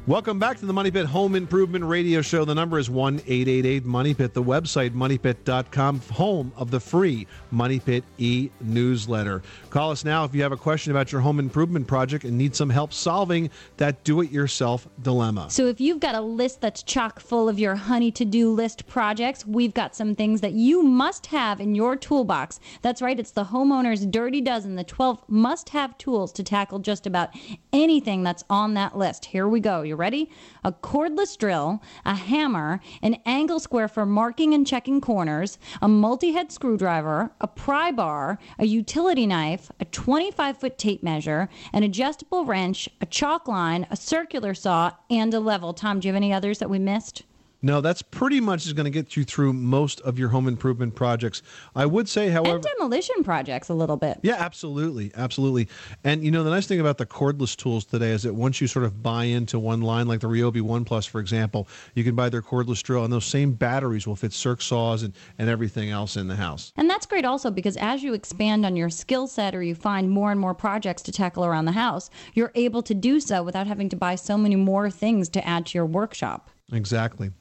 [0.05, 2.43] Welcome back to the Money Pit Home Improvement Radio Show.
[2.43, 4.33] The number is 1 888 Money Pit.
[4.33, 9.41] The website, moneypit.com, home of the free Money Pit e newsletter.
[9.69, 12.53] Call us now if you have a question about your home improvement project and need
[12.53, 15.49] some help solving that do it yourself dilemma.
[15.49, 18.85] So if you've got a list that's chock full of your honey to do list
[18.87, 22.59] projects, we've got some things that you must have in your toolbox.
[22.81, 27.07] That's right, it's the homeowner's dirty dozen, the 12 must have tools to tackle just
[27.07, 27.29] about
[27.71, 29.23] anything that's on that list.
[29.23, 29.92] Here we go.
[29.93, 30.31] You ready?
[30.63, 36.31] A cordless drill, a hammer, an angle square for marking and checking corners, a multi
[36.31, 42.43] head screwdriver, a pry bar, a utility knife, a 25 foot tape measure, an adjustable
[42.43, 45.75] wrench, a chalk line, a circular saw, and a level.
[45.75, 47.21] Tom, do you have any others that we missed?
[47.65, 50.95] No, that's pretty much is going to get you through most of your home improvement
[50.95, 51.41] projects.
[51.75, 54.19] I would say, however, and demolition projects a little bit.
[54.21, 55.69] Yeah, absolutely, absolutely.
[56.03, 58.67] And you know, the nice thing about the cordless tools today is that once you
[58.67, 62.15] sort of buy into one line, like the Ryobi One Plus, for example, you can
[62.15, 65.89] buy their cordless drill, and those same batteries will fit circ saws and, and everything
[65.89, 66.73] else in the house.
[66.75, 70.09] And that's great also because as you expand on your skill set or you find
[70.09, 73.67] more and more projects to tackle around the house, you're able to do so without
[73.67, 76.49] having to buy so many more things to add to your workshop.
[76.73, 77.31] Exactly.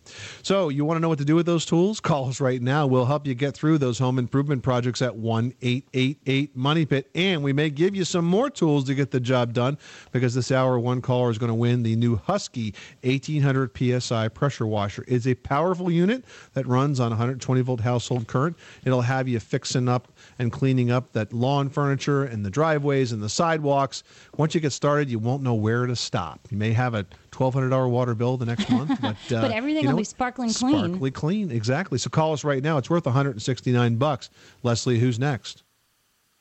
[0.43, 2.01] So, you want to know what to do with those tools?
[2.13, 2.87] Call us right now.
[2.87, 7.11] We'll help you get through those home improvement projects at 1 888 Money Pit.
[7.15, 9.79] And we may give you some more tools to get the job done
[10.13, 14.67] because this hour, one caller is going to win the new Husky 1800 PSI pressure
[14.67, 15.05] washer.
[15.09, 18.57] It's a powerful unit that runs on 120 volt household current.
[18.85, 23.23] It'll have you fixing up and cleaning up that lawn furniture and the driveways and
[23.23, 24.03] the sidewalks.
[24.39, 26.41] Once you get started, you won't know where to stop.
[26.51, 29.89] You may have a $1,200 water bill the next month, but, uh, but everything you
[29.89, 30.87] know will be sparkling clean.
[30.87, 31.99] Sparkly clean, exactly.
[31.99, 32.79] So call us right now.
[32.79, 34.31] It's worth 169 bucks.
[34.63, 35.65] Leslie, who's next?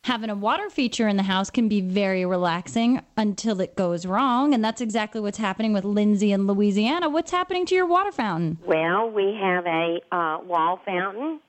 [0.05, 4.53] Having a water feature in the house can be very relaxing until it goes wrong,
[4.53, 7.07] and that's exactly what's happening with Lindsay in Louisiana.
[7.07, 8.57] What's happening to your water fountain?
[8.65, 11.39] Well, we have a uh, wall fountain,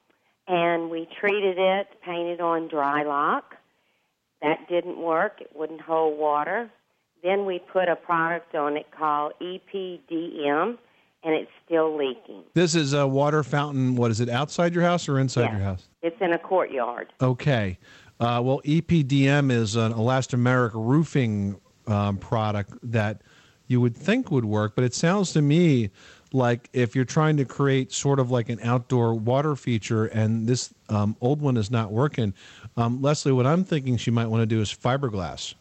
[0.49, 3.43] and we treated it, painted on DRYLOK.
[4.43, 6.71] That didn't work; it wouldn't hold water.
[7.23, 10.77] Then we put a product on it called EPDM,
[11.23, 12.43] and it's still leaking.
[12.55, 13.95] This is a water fountain.
[13.95, 15.89] What is it, outside your house or inside your house?
[16.03, 17.13] It's in a courtyard.
[17.21, 17.79] Okay.
[18.19, 23.23] Uh, well, EPDM is an elastomeric roofing um, product that
[23.67, 25.91] you would think would work, but it sounds to me
[26.35, 30.73] like if you're trying to create sort of like an outdoor water feature and this
[30.89, 32.35] um, old one is not working,
[32.77, 35.55] um, Leslie, what I'm thinking she might want to do is fiberglass.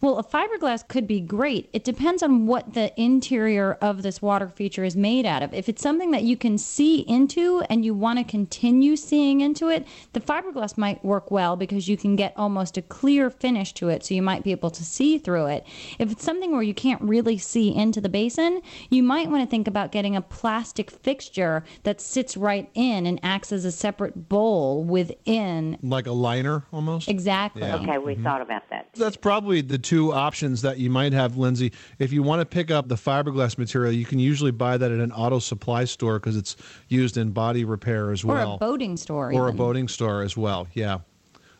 [0.00, 1.68] Well, a fiberglass could be great.
[1.72, 5.52] It depends on what the interior of this water feature is made out of.
[5.52, 9.68] If it's something that you can see into and you want to continue seeing into
[9.68, 13.88] it, the fiberglass might work well because you can get almost a clear finish to
[13.88, 15.66] it, so you might be able to see through it.
[15.98, 19.50] If it's something where you can't really see into the basin, you might want to
[19.50, 24.28] think about getting a plastic fixture that sits right in and acts as a separate
[24.28, 25.76] bowl within.
[25.82, 27.08] Like a liner almost?
[27.08, 27.62] Exactly.
[27.62, 27.76] Yeah.
[27.76, 28.22] Okay, we Mhm.
[28.22, 28.88] thought about that.
[28.94, 31.72] That's probably the two options that you might have, Lindsay.
[31.98, 35.00] If you want to pick up the fiberglass material, you can usually buy that at
[35.00, 36.56] an auto supply store because it's
[36.88, 38.52] used in body repair as well.
[38.52, 39.32] Or a boating store.
[39.32, 40.68] Or a boating store as well.
[40.74, 40.98] Yeah.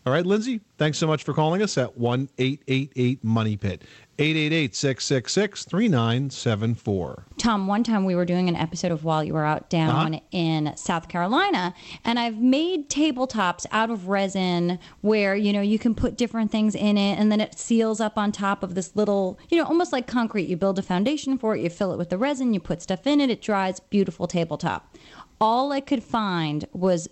[0.08, 3.82] All right, Lindsay, thanks so much for calling us at 1 888 Money Pit.
[4.18, 7.26] 888 666 3974.
[7.36, 10.20] Tom, one time we were doing an episode of While You Were Out Down Uh-huh.
[10.30, 11.74] in South Carolina,
[12.06, 16.74] and I've made tabletops out of resin where, you know, you can put different things
[16.74, 19.92] in it and then it seals up on top of this little, you know, almost
[19.92, 20.48] like concrete.
[20.48, 23.06] You build a foundation for it, you fill it with the resin, you put stuff
[23.06, 24.96] in it, it dries, beautiful tabletop.
[25.38, 27.08] All I could find was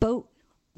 [0.00, 0.26] boat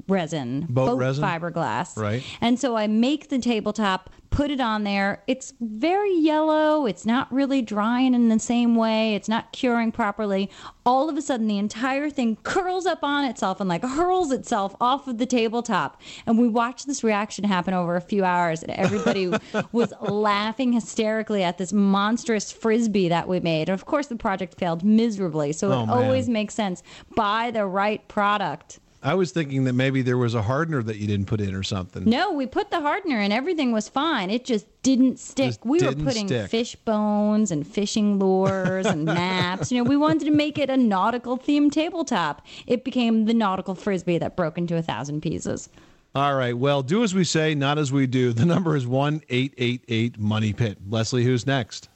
[0.09, 1.25] resin, Boat resin?
[1.25, 1.97] fiberglass.
[1.97, 2.23] Right.
[2.41, 5.23] And so I make the tabletop, put it on there.
[5.27, 6.87] It's very yellow.
[6.87, 9.15] It's not really drying in the same way.
[9.15, 10.51] It's not curing properly.
[10.87, 14.75] All of a sudden, the entire thing curls up on itself and like hurls itself
[14.81, 16.01] off of the tabletop.
[16.27, 19.31] And we watched this reaction happen over a few hours, and everybody
[19.73, 23.69] was laughing hysterically at this monstrous frisbee that we made.
[23.69, 25.53] And of course, the project failed miserably.
[25.53, 25.91] So Oh, it man.
[25.91, 26.83] always makes sense.
[27.15, 28.81] Buy the right product.
[29.05, 31.65] I was thinking that maybe there was a hardener that you didn't put in or
[31.65, 32.05] something.
[32.05, 34.31] No, we put the hardener and everything was fine.
[34.31, 35.47] It just didn't stick.
[35.47, 36.51] Just we were didn't putting stick.
[36.51, 39.73] fish bones and fishing lures and maps.
[39.73, 42.47] You know, we wanted to make it a nautical themed tabletop.
[42.67, 45.69] It became the nautical frisbee that broke into a thousand pieces.
[46.15, 46.57] All right.
[46.57, 48.33] Well, do as we say, not as we do.
[48.33, 50.79] The number is 1 888 Money Pit.
[50.89, 51.89] Leslie, who's next?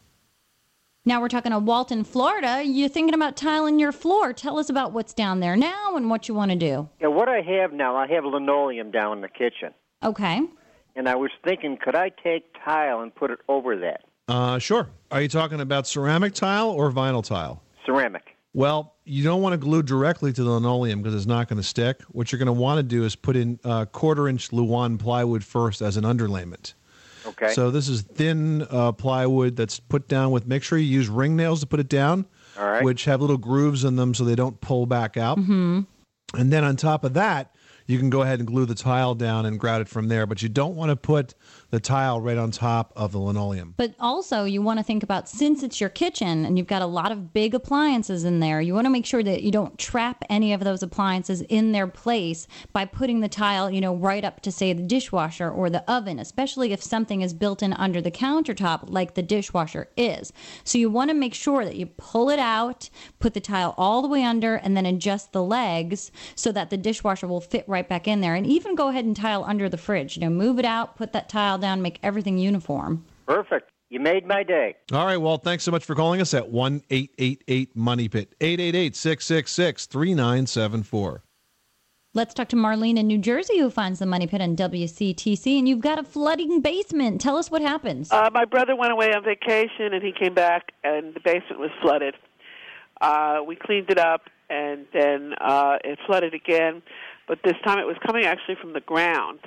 [1.08, 2.64] Now we're talking to Walton, Florida.
[2.64, 4.32] You're thinking about tiling your floor.
[4.32, 6.88] Tell us about what's down there now and what you want to do.
[7.00, 10.40] Yeah, what I have now, I have linoleum down in the kitchen, Okay.
[10.96, 14.88] and I was thinking, could I take tile and put it over that Uh, sure.
[15.12, 17.62] Are you talking about ceramic tile or vinyl tile?
[17.86, 18.24] ceramic?
[18.52, 21.62] Well, you don't want to glue directly to the linoleum because it's not going to
[21.62, 22.00] stick.
[22.08, 25.44] What you're going to want to do is put in uh, quarter inch Luan plywood
[25.44, 26.74] first as an underlayment.
[27.40, 27.52] Okay.
[27.52, 30.46] So this is thin uh, plywood that's put down with.
[30.46, 32.26] Make sure you use ring nails to put it down,
[32.58, 32.82] All right.
[32.82, 35.38] which have little grooves in them so they don't pull back out.
[35.38, 35.80] Mm-hmm.
[36.34, 37.54] And then on top of that,
[37.86, 40.26] you can go ahead and glue the tile down and grout it from there.
[40.26, 41.34] But you don't want to put
[41.70, 43.74] the tile right on top of the linoleum.
[43.76, 46.86] But also, you want to think about since it's your kitchen and you've got a
[46.86, 50.22] lot of big appliances in there, you want to make sure that you don't trap
[50.30, 54.40] any of those appliances in their place by putting the tile, you know, right up
[54.42, 58.10] to, say, the dishwasher or the oven, especially if something is built in under the
[58.10, 60.32] countertop like the dishwasher is.
[60.64, 62.88] So you want to make sure that you pull it out,
[63.18, 66.76] put the tile all the way under, and then adjust the legs so that the
[66.76, 68.34] dishwasher will fit right back in there.
[68.34, 70.16] And even go ahead and tile under the fridge.
[70.16, 73.04] You know, move it out, put that tile down, make everything uniform.
[73.26, 73.70] Perfect.
[73.88, 74.76] You made my day.
[74.92, 75.16] All right.
[75.16, 81.22] Well, thanks so much for calling us at 1 888 Money Pit, 888 666 3974.
[82.16, 85.58] Let's talk to Marlene in New Jersey who finds the money pit on WCTC.
[85.58, 87.20] And you've got a flooding basement.
[87.20, 88.10] Tell us what happens.
[88.10, 91.70] Uh, my brother went away on vacation and he came back and the basement was
[91.82, 92.14] flooded.
[93.02, 96.80] Uh, we cleaned it up and then uh, it flooded again,
[97.28, 99.40] but this time it was coming actually from the ground.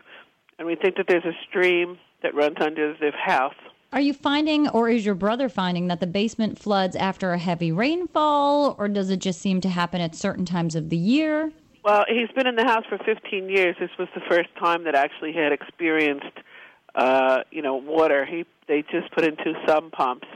[0.59, 3.55] And we think that there's a stream that runs under the house.
[3.91, 7.71] Are you finding, or is your brother finding, that the basement floods after a heavy
[7.71, 11.51] rainfall, or does it just seem to happen at certain times of the year?
[11.83, 13.77] Well, he's been in the house for 15 years.
[13.79, 16.37] This was the first time that actually he had experienced,
[16.93, 18.25] uh, you know, water.
[18.25, 20.27] He they just put in two sump pumps,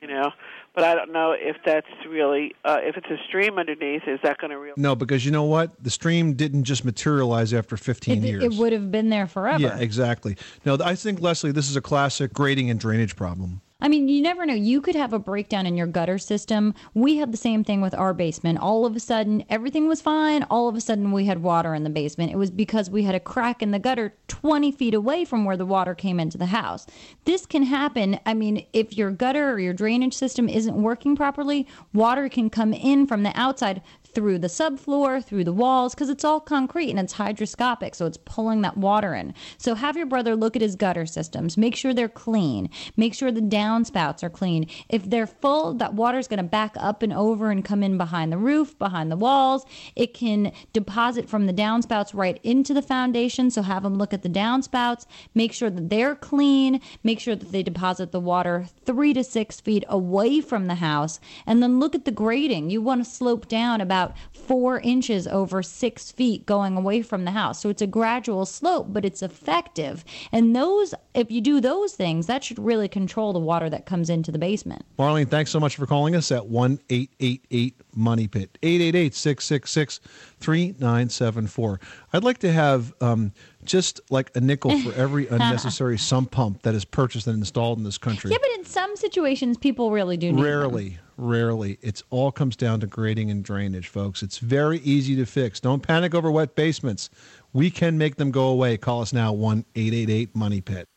[0.00, 0.30] you know,
[0.74, 4.02] but I don't know if that's really uh, if it's a stream underneath.
[4.06, 4.74] Is that going to really?
[4.76, 5.70] No, because you know what?
[5.82, 8.42] The stream didn't just materialize after 15 It, years.
[8.44, 9.62] it would have been there forever.
[9.62, 10.36] Yeah, exactly.
[10.64, 13.60] No, I think, Leslie, this is a classic grading and drainage problem.
[13.84, 14.54] I mean, you never know.
[14.54, 16.72] You could have a breakdown in your gutter system.
[16.94, 18.58] We had the same thing with our basement.
[18.60, 20.42] All of a sudden, everything was fine.
[20.44, 22.32] All of a sudden, we had water in the basement.
[22.32, 25.58] It was because we had a crack in the gutter 20 feet away from where
[25.58, 26.86] the water came into the house.
[27.26, 28.18] This can happen.
[28.24, 32.72] I mean, if your gutter or your drainage system isn't working properly, water can come
[32.72, 33.82] in from the outside
[34.14, 38.18] through the subfloor, through the walls, because it's all concrete and it's hydroscopic, so it's
[38.24, 39.34] pulling that water in.
[39.58, 41.56] So have your brother look at his gutter systems.
[41.56, 42.70] Make sure they're clean.
[42.96, 44.68] Make sure the downspouts are clean.
[44.88, 48.30] If they're full, that water's going to back up and over and come in behind
[48.30, 49.64] the roof, behind the walls.
[49.96, 53.50] It can deposit from the downspouts right into the foundation.
[53.50, 57.52] So have them look at the downspouts, make sure that they're clean, make sure that
[57.52, 61.94] they deposit the water three to six feet away from the house, and then look
[61.94, 62.70] at the grading.
[62.70, 67.30] You want to slope down about four inches over six feet going away from the
[67.30, 67.60] house.
[67.60, 70.04] So it's a gradual slope, but it's effective.
[70.32, 74.10] And those, if you do those things, that should really control the water that comes
[74.10, 74.84] into the basement.
[74.98, 80.00] Marlene, thanks so much for calling us at 1 888 Money Pit, 888 666
[80.40, 81.80] 3974.
[82.12, 83.32] I'd like to have um,
[83.64, 87.84] just like a nickel for every unnecessary sump pump that is purchased and installed in
[87.84, 88.30] this country.
[88.30, 90.44] Yeah, but in some situations, people really do need them.
[90.44, 91.78] Rarely, rarely.
[91.82, 94.22] It's all comes down to grading and drainage, folks.
[94.22, 95.60] It's very easy to fix.
[95.60, 97.10] Don't panic over wet basements.
[97.52, 98.76] We can make them go away.
[98.76, 100.88] Call us now 1 888 Money Pit.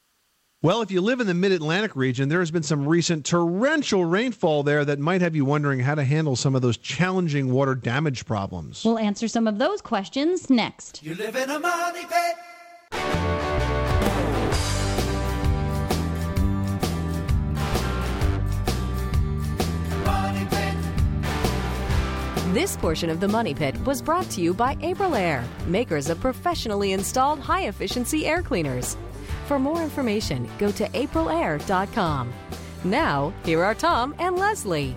[0.64, 4.04] Well, if you live in the mid Atlantic region, there has been some recent torrential
[4.06, 7.76] rainfall there that might have you wondering how to handle some of those challenging water
[7.76, 8.84] damage problems.
[8.84, 11.04] We'll answer some of those questions next.
[11.04, 12.36] You live in a money pit.
[22.54, 26.94] This portion of the Money Pit was brought to you by Aprilaire, makers of professionally
[26.94, 28.96] installed high efficiency air cleaners.
[29.48, 32.34] For more information, go to aprilaire.com.
[32.86, 34.96] Now, here are Tom and Leslie.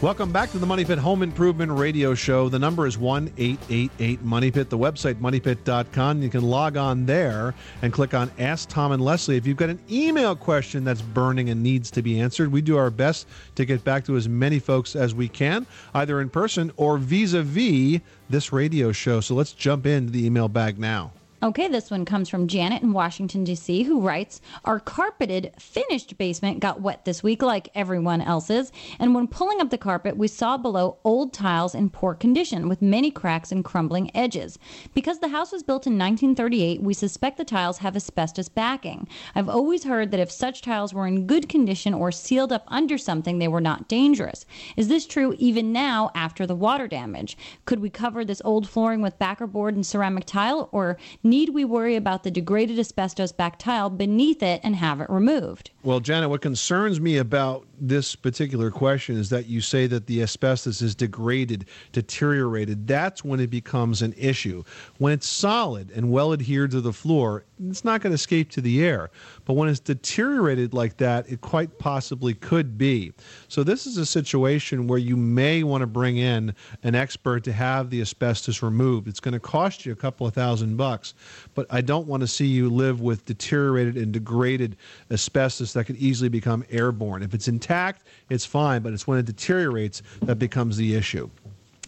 [0.00, 2.48] Welcome back to the Money Pit Home Improvement Radio Show.
[2.48, 4.70] The number is 1 888 Money Pit.
[4.70, 6.22] The website, moneypit.com.
[6.22, 9.36] You can log on there and click on Ask Tom and Leslie.
[9.36, 12.76] If you've got an email question that's burning and needs to be answered, we do
[12.76, 13.26] our best
[13.56, 17.32] to get back to as many folks as we can, either in person or vis
[17.32, 19.20] a vis this radio show.
[19.20, 21.10] So let's jump into the email bag now.
[21.40, 26.58] Okay, this one comes from Janet in Washington, D.C., who writes Our carpeted, finished basement
[26.58, 28.72] got wet this week, like everyone else's.
[28.98, 32.82] And when pulling up the carpet, we saw below old tiles in poor condition with
[32.82, 34.58] many cracks and crumbling edges.
[34.94, 39.06] Because the house was built in 1938, we suspect the tiles have asbestos backing.
[39.36, 42.98] I've always heard that if such tiles were in good condition or sealed up under
[42.98, 44.44] something, they were not dangerous.
[44.76, 47.38] Is this true even now after the water damage?
[47.64, 50.98] Could we cover this old flooring with backer board and ceramic tile, or
[51.28, 55.70] need we worry about the degraded asbestos back tile beneath it and have it removed?
[55.84, 60.22] Well, Janet, what concerns me about this particular question is that you say that the
[60.22, 62.86] asbestos is degraded, deteriorated.
[62.86, 64.64] That's when it becomes an issue.
[64.98, 68.60] When it's solid and well adhered to the floor, it's not going to escape to
[68.60, 69.10] the air.
[69.44, 73.12] But when it's deteriorated like that, it quite possibly could be.
[73.48, 77.52] So, this is a situation where you may want to bring in an expert to
[77.52, 79.08] have the asbestos removed.
[79.08, 81.14] It's going to cost you a couple of thousand bucks,
[81.54, 84.76] but I don't want to see you live with deteriorated and degraded
[85.10, 87.22] asbestos that could easily become airborne.
[87.22, 91.28] If it's intact, it's fine, but it's when it deteriorates that becomes the issue.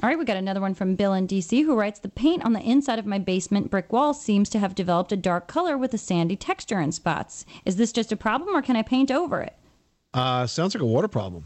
[0.02, 2.52] All right, we got another one from Bill in DC who writes The paint on
[2.54, 5.92] the inside of my basement brick wall seems to have developed a dark color with
[5.92, 7.44] a sandy texture in spots.
[7.66, 9.54] Is this just a problem or can I paint over it?
[10.14, 11.44] Uh, sounds like a water problem.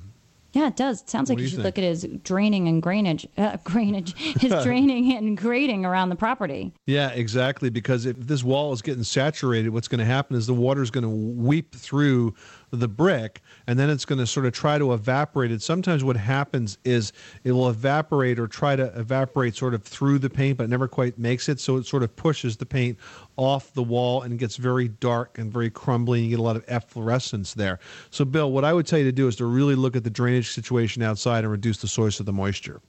[0.53, 1.03] Yeah, it does.
[1.03, 1.65] It sounds What like you should think?
[1.65, 6.73] look at his draining and drainage, uh, drainage, his draining and grading around the property.
[6.87, 7.71] Yeah, exactly.
[7.71, 10.93] Because if this wall is getting saturated, what's going to happen is the water is
[10.93, 12.35] going to weep through
[12.81, 15.63] the brick and then it's going to sort of try to evaporate it.
[15.63, 17.13] Sometimes what happens is
[17.45, 21.19] it will evaporate or try to evaporate sort of through the paint, but never quite
[21.19, 21.61] makes it.
[21.61, 22.99] So it sort of pushes the paint
[23.37, 26.21] off the wall and gets very dark and very crumbly.
[26.21, 27.79] And you get a lot of efflorescence there.
[28.11, 30.11] So, Bill, what I would tell you to do is to really look at the
[30.11, 32.81] drainage situation outside and reduce the source of the moisture.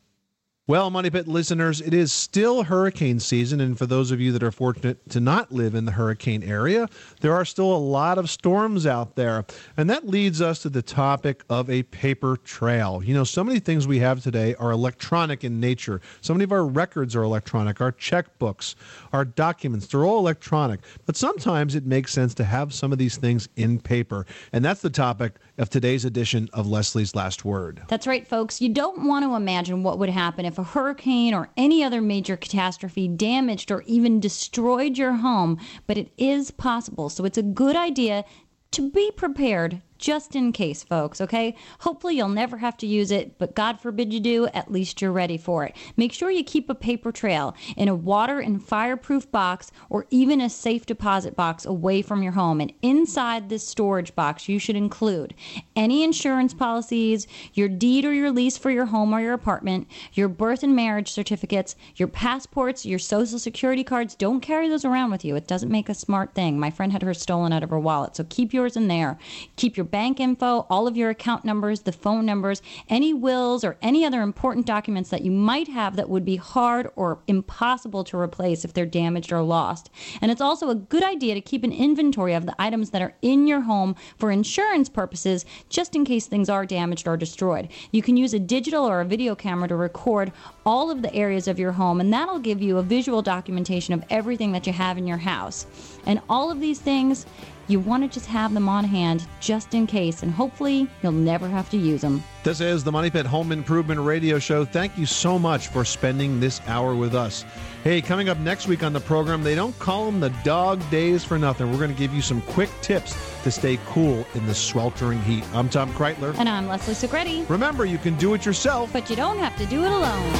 [0.67, 4.41] Well, Money Pit listeners, it is still hurricane season, and for those of you that
[4.41, 6.89] are fortunate to not live in the hurricane area,
[7.21, 9.45] there are still a lot of storms out there.
[9.77, 13.03] And that leads us to the topic of a paper trail.
[13.03, 16.01] You know, so many things we have today are electronic in nature.
[16.21, 18.73] So many of our records are electronic, our checkbooks,
[19.13, 20.79] our documents, they're all electronic.
[21.05, 24.25] But sometimes it makes sense to have some of these things in paper.
[24.51, 27.83] And that's the topic of today's edition of Leslie's Last Word.
[27.87, 28.59] That's right, folks.
[28.61, 32.37] You don't want to imagine what would happen if a hurricane or any other major
[32.37, 37.09] catastrophe damaged or even destroyed your home, but it is possible.
[37.09, 38.25] So it's a good idea
[38.71, 41.55] to be prepared just in case, folks, okay?
[41.79, 45.11] Hopefully you'll never have to use it, but God forbid you do, at least you're
[45.11, 45.75] ready for it.
[45.97, 50.41] Make sure you keep a paper trail in a water and fireproof box or even
[50.41, 52.61] a safe deposit box away from your home.
[52.61, 55.33] And inside this storage box, you should include
[55.75, 60.27] any insurance policies, your deed or your lease for your home or your apartment, your
[60.27, 64.15] birth and marriage certificates, your passports, your social security cards.
[64.15, 65.35] Don't carry those around with you.
[65.35, 66.59] It doesn't make a smart thing.
[66.59, 69.17] My friend had hers stolen out of her wallet, so keep yours in there.
[69.55, 73.63] Keep your your bank info, all of your account numbers, the phone numbers, any wills,
[73.63, 78.03] or any other important documents that you might have that would be hard or impossible
[78.03, 79.91] to replace if they're damaged or lost.
[80.21, 83.13] And it's also a good idea to keep an inventory of the items that are
[83.21, 87.69] in your home for insurance purposes, just in case things are damaged or destroyed.
[87.91, 90.31] You can use a digital or a video camera to record
[90.65, 94.03] all of the areas of your home, and that'll give you a visual documentation of
[94.09, 95.67] everything that you have in your house.
[96.07, 97.27] And all of these things,
[97.67, 101.47] you want to just have them on hand just in case, and hopefully you'll never
[101.47, 102.23] have to use them.
[102.43, 104.65] This is the Money Pit Home Improvement Radio Show.
[104.65, 107.43] Thank you so much for spending this hour with us.
[107.83, 111.23] Hey, coming up next week on the program, they don't call them the dog days
[111.23, 111.71] for nothing.
[111.71, 115.43] We're going to give you some quick tips to stay cool in the sweltering heat.
[115.53, 116.35] I'm Tom Kraeutler.
[116.37, 117.49] And I'm Leslie Segrete.
[117.49, 120.31] Remember, you can do it yourself, but you don't have to do it alone.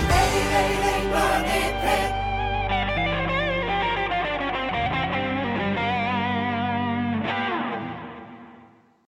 [1.11, 2.34] Money Pit.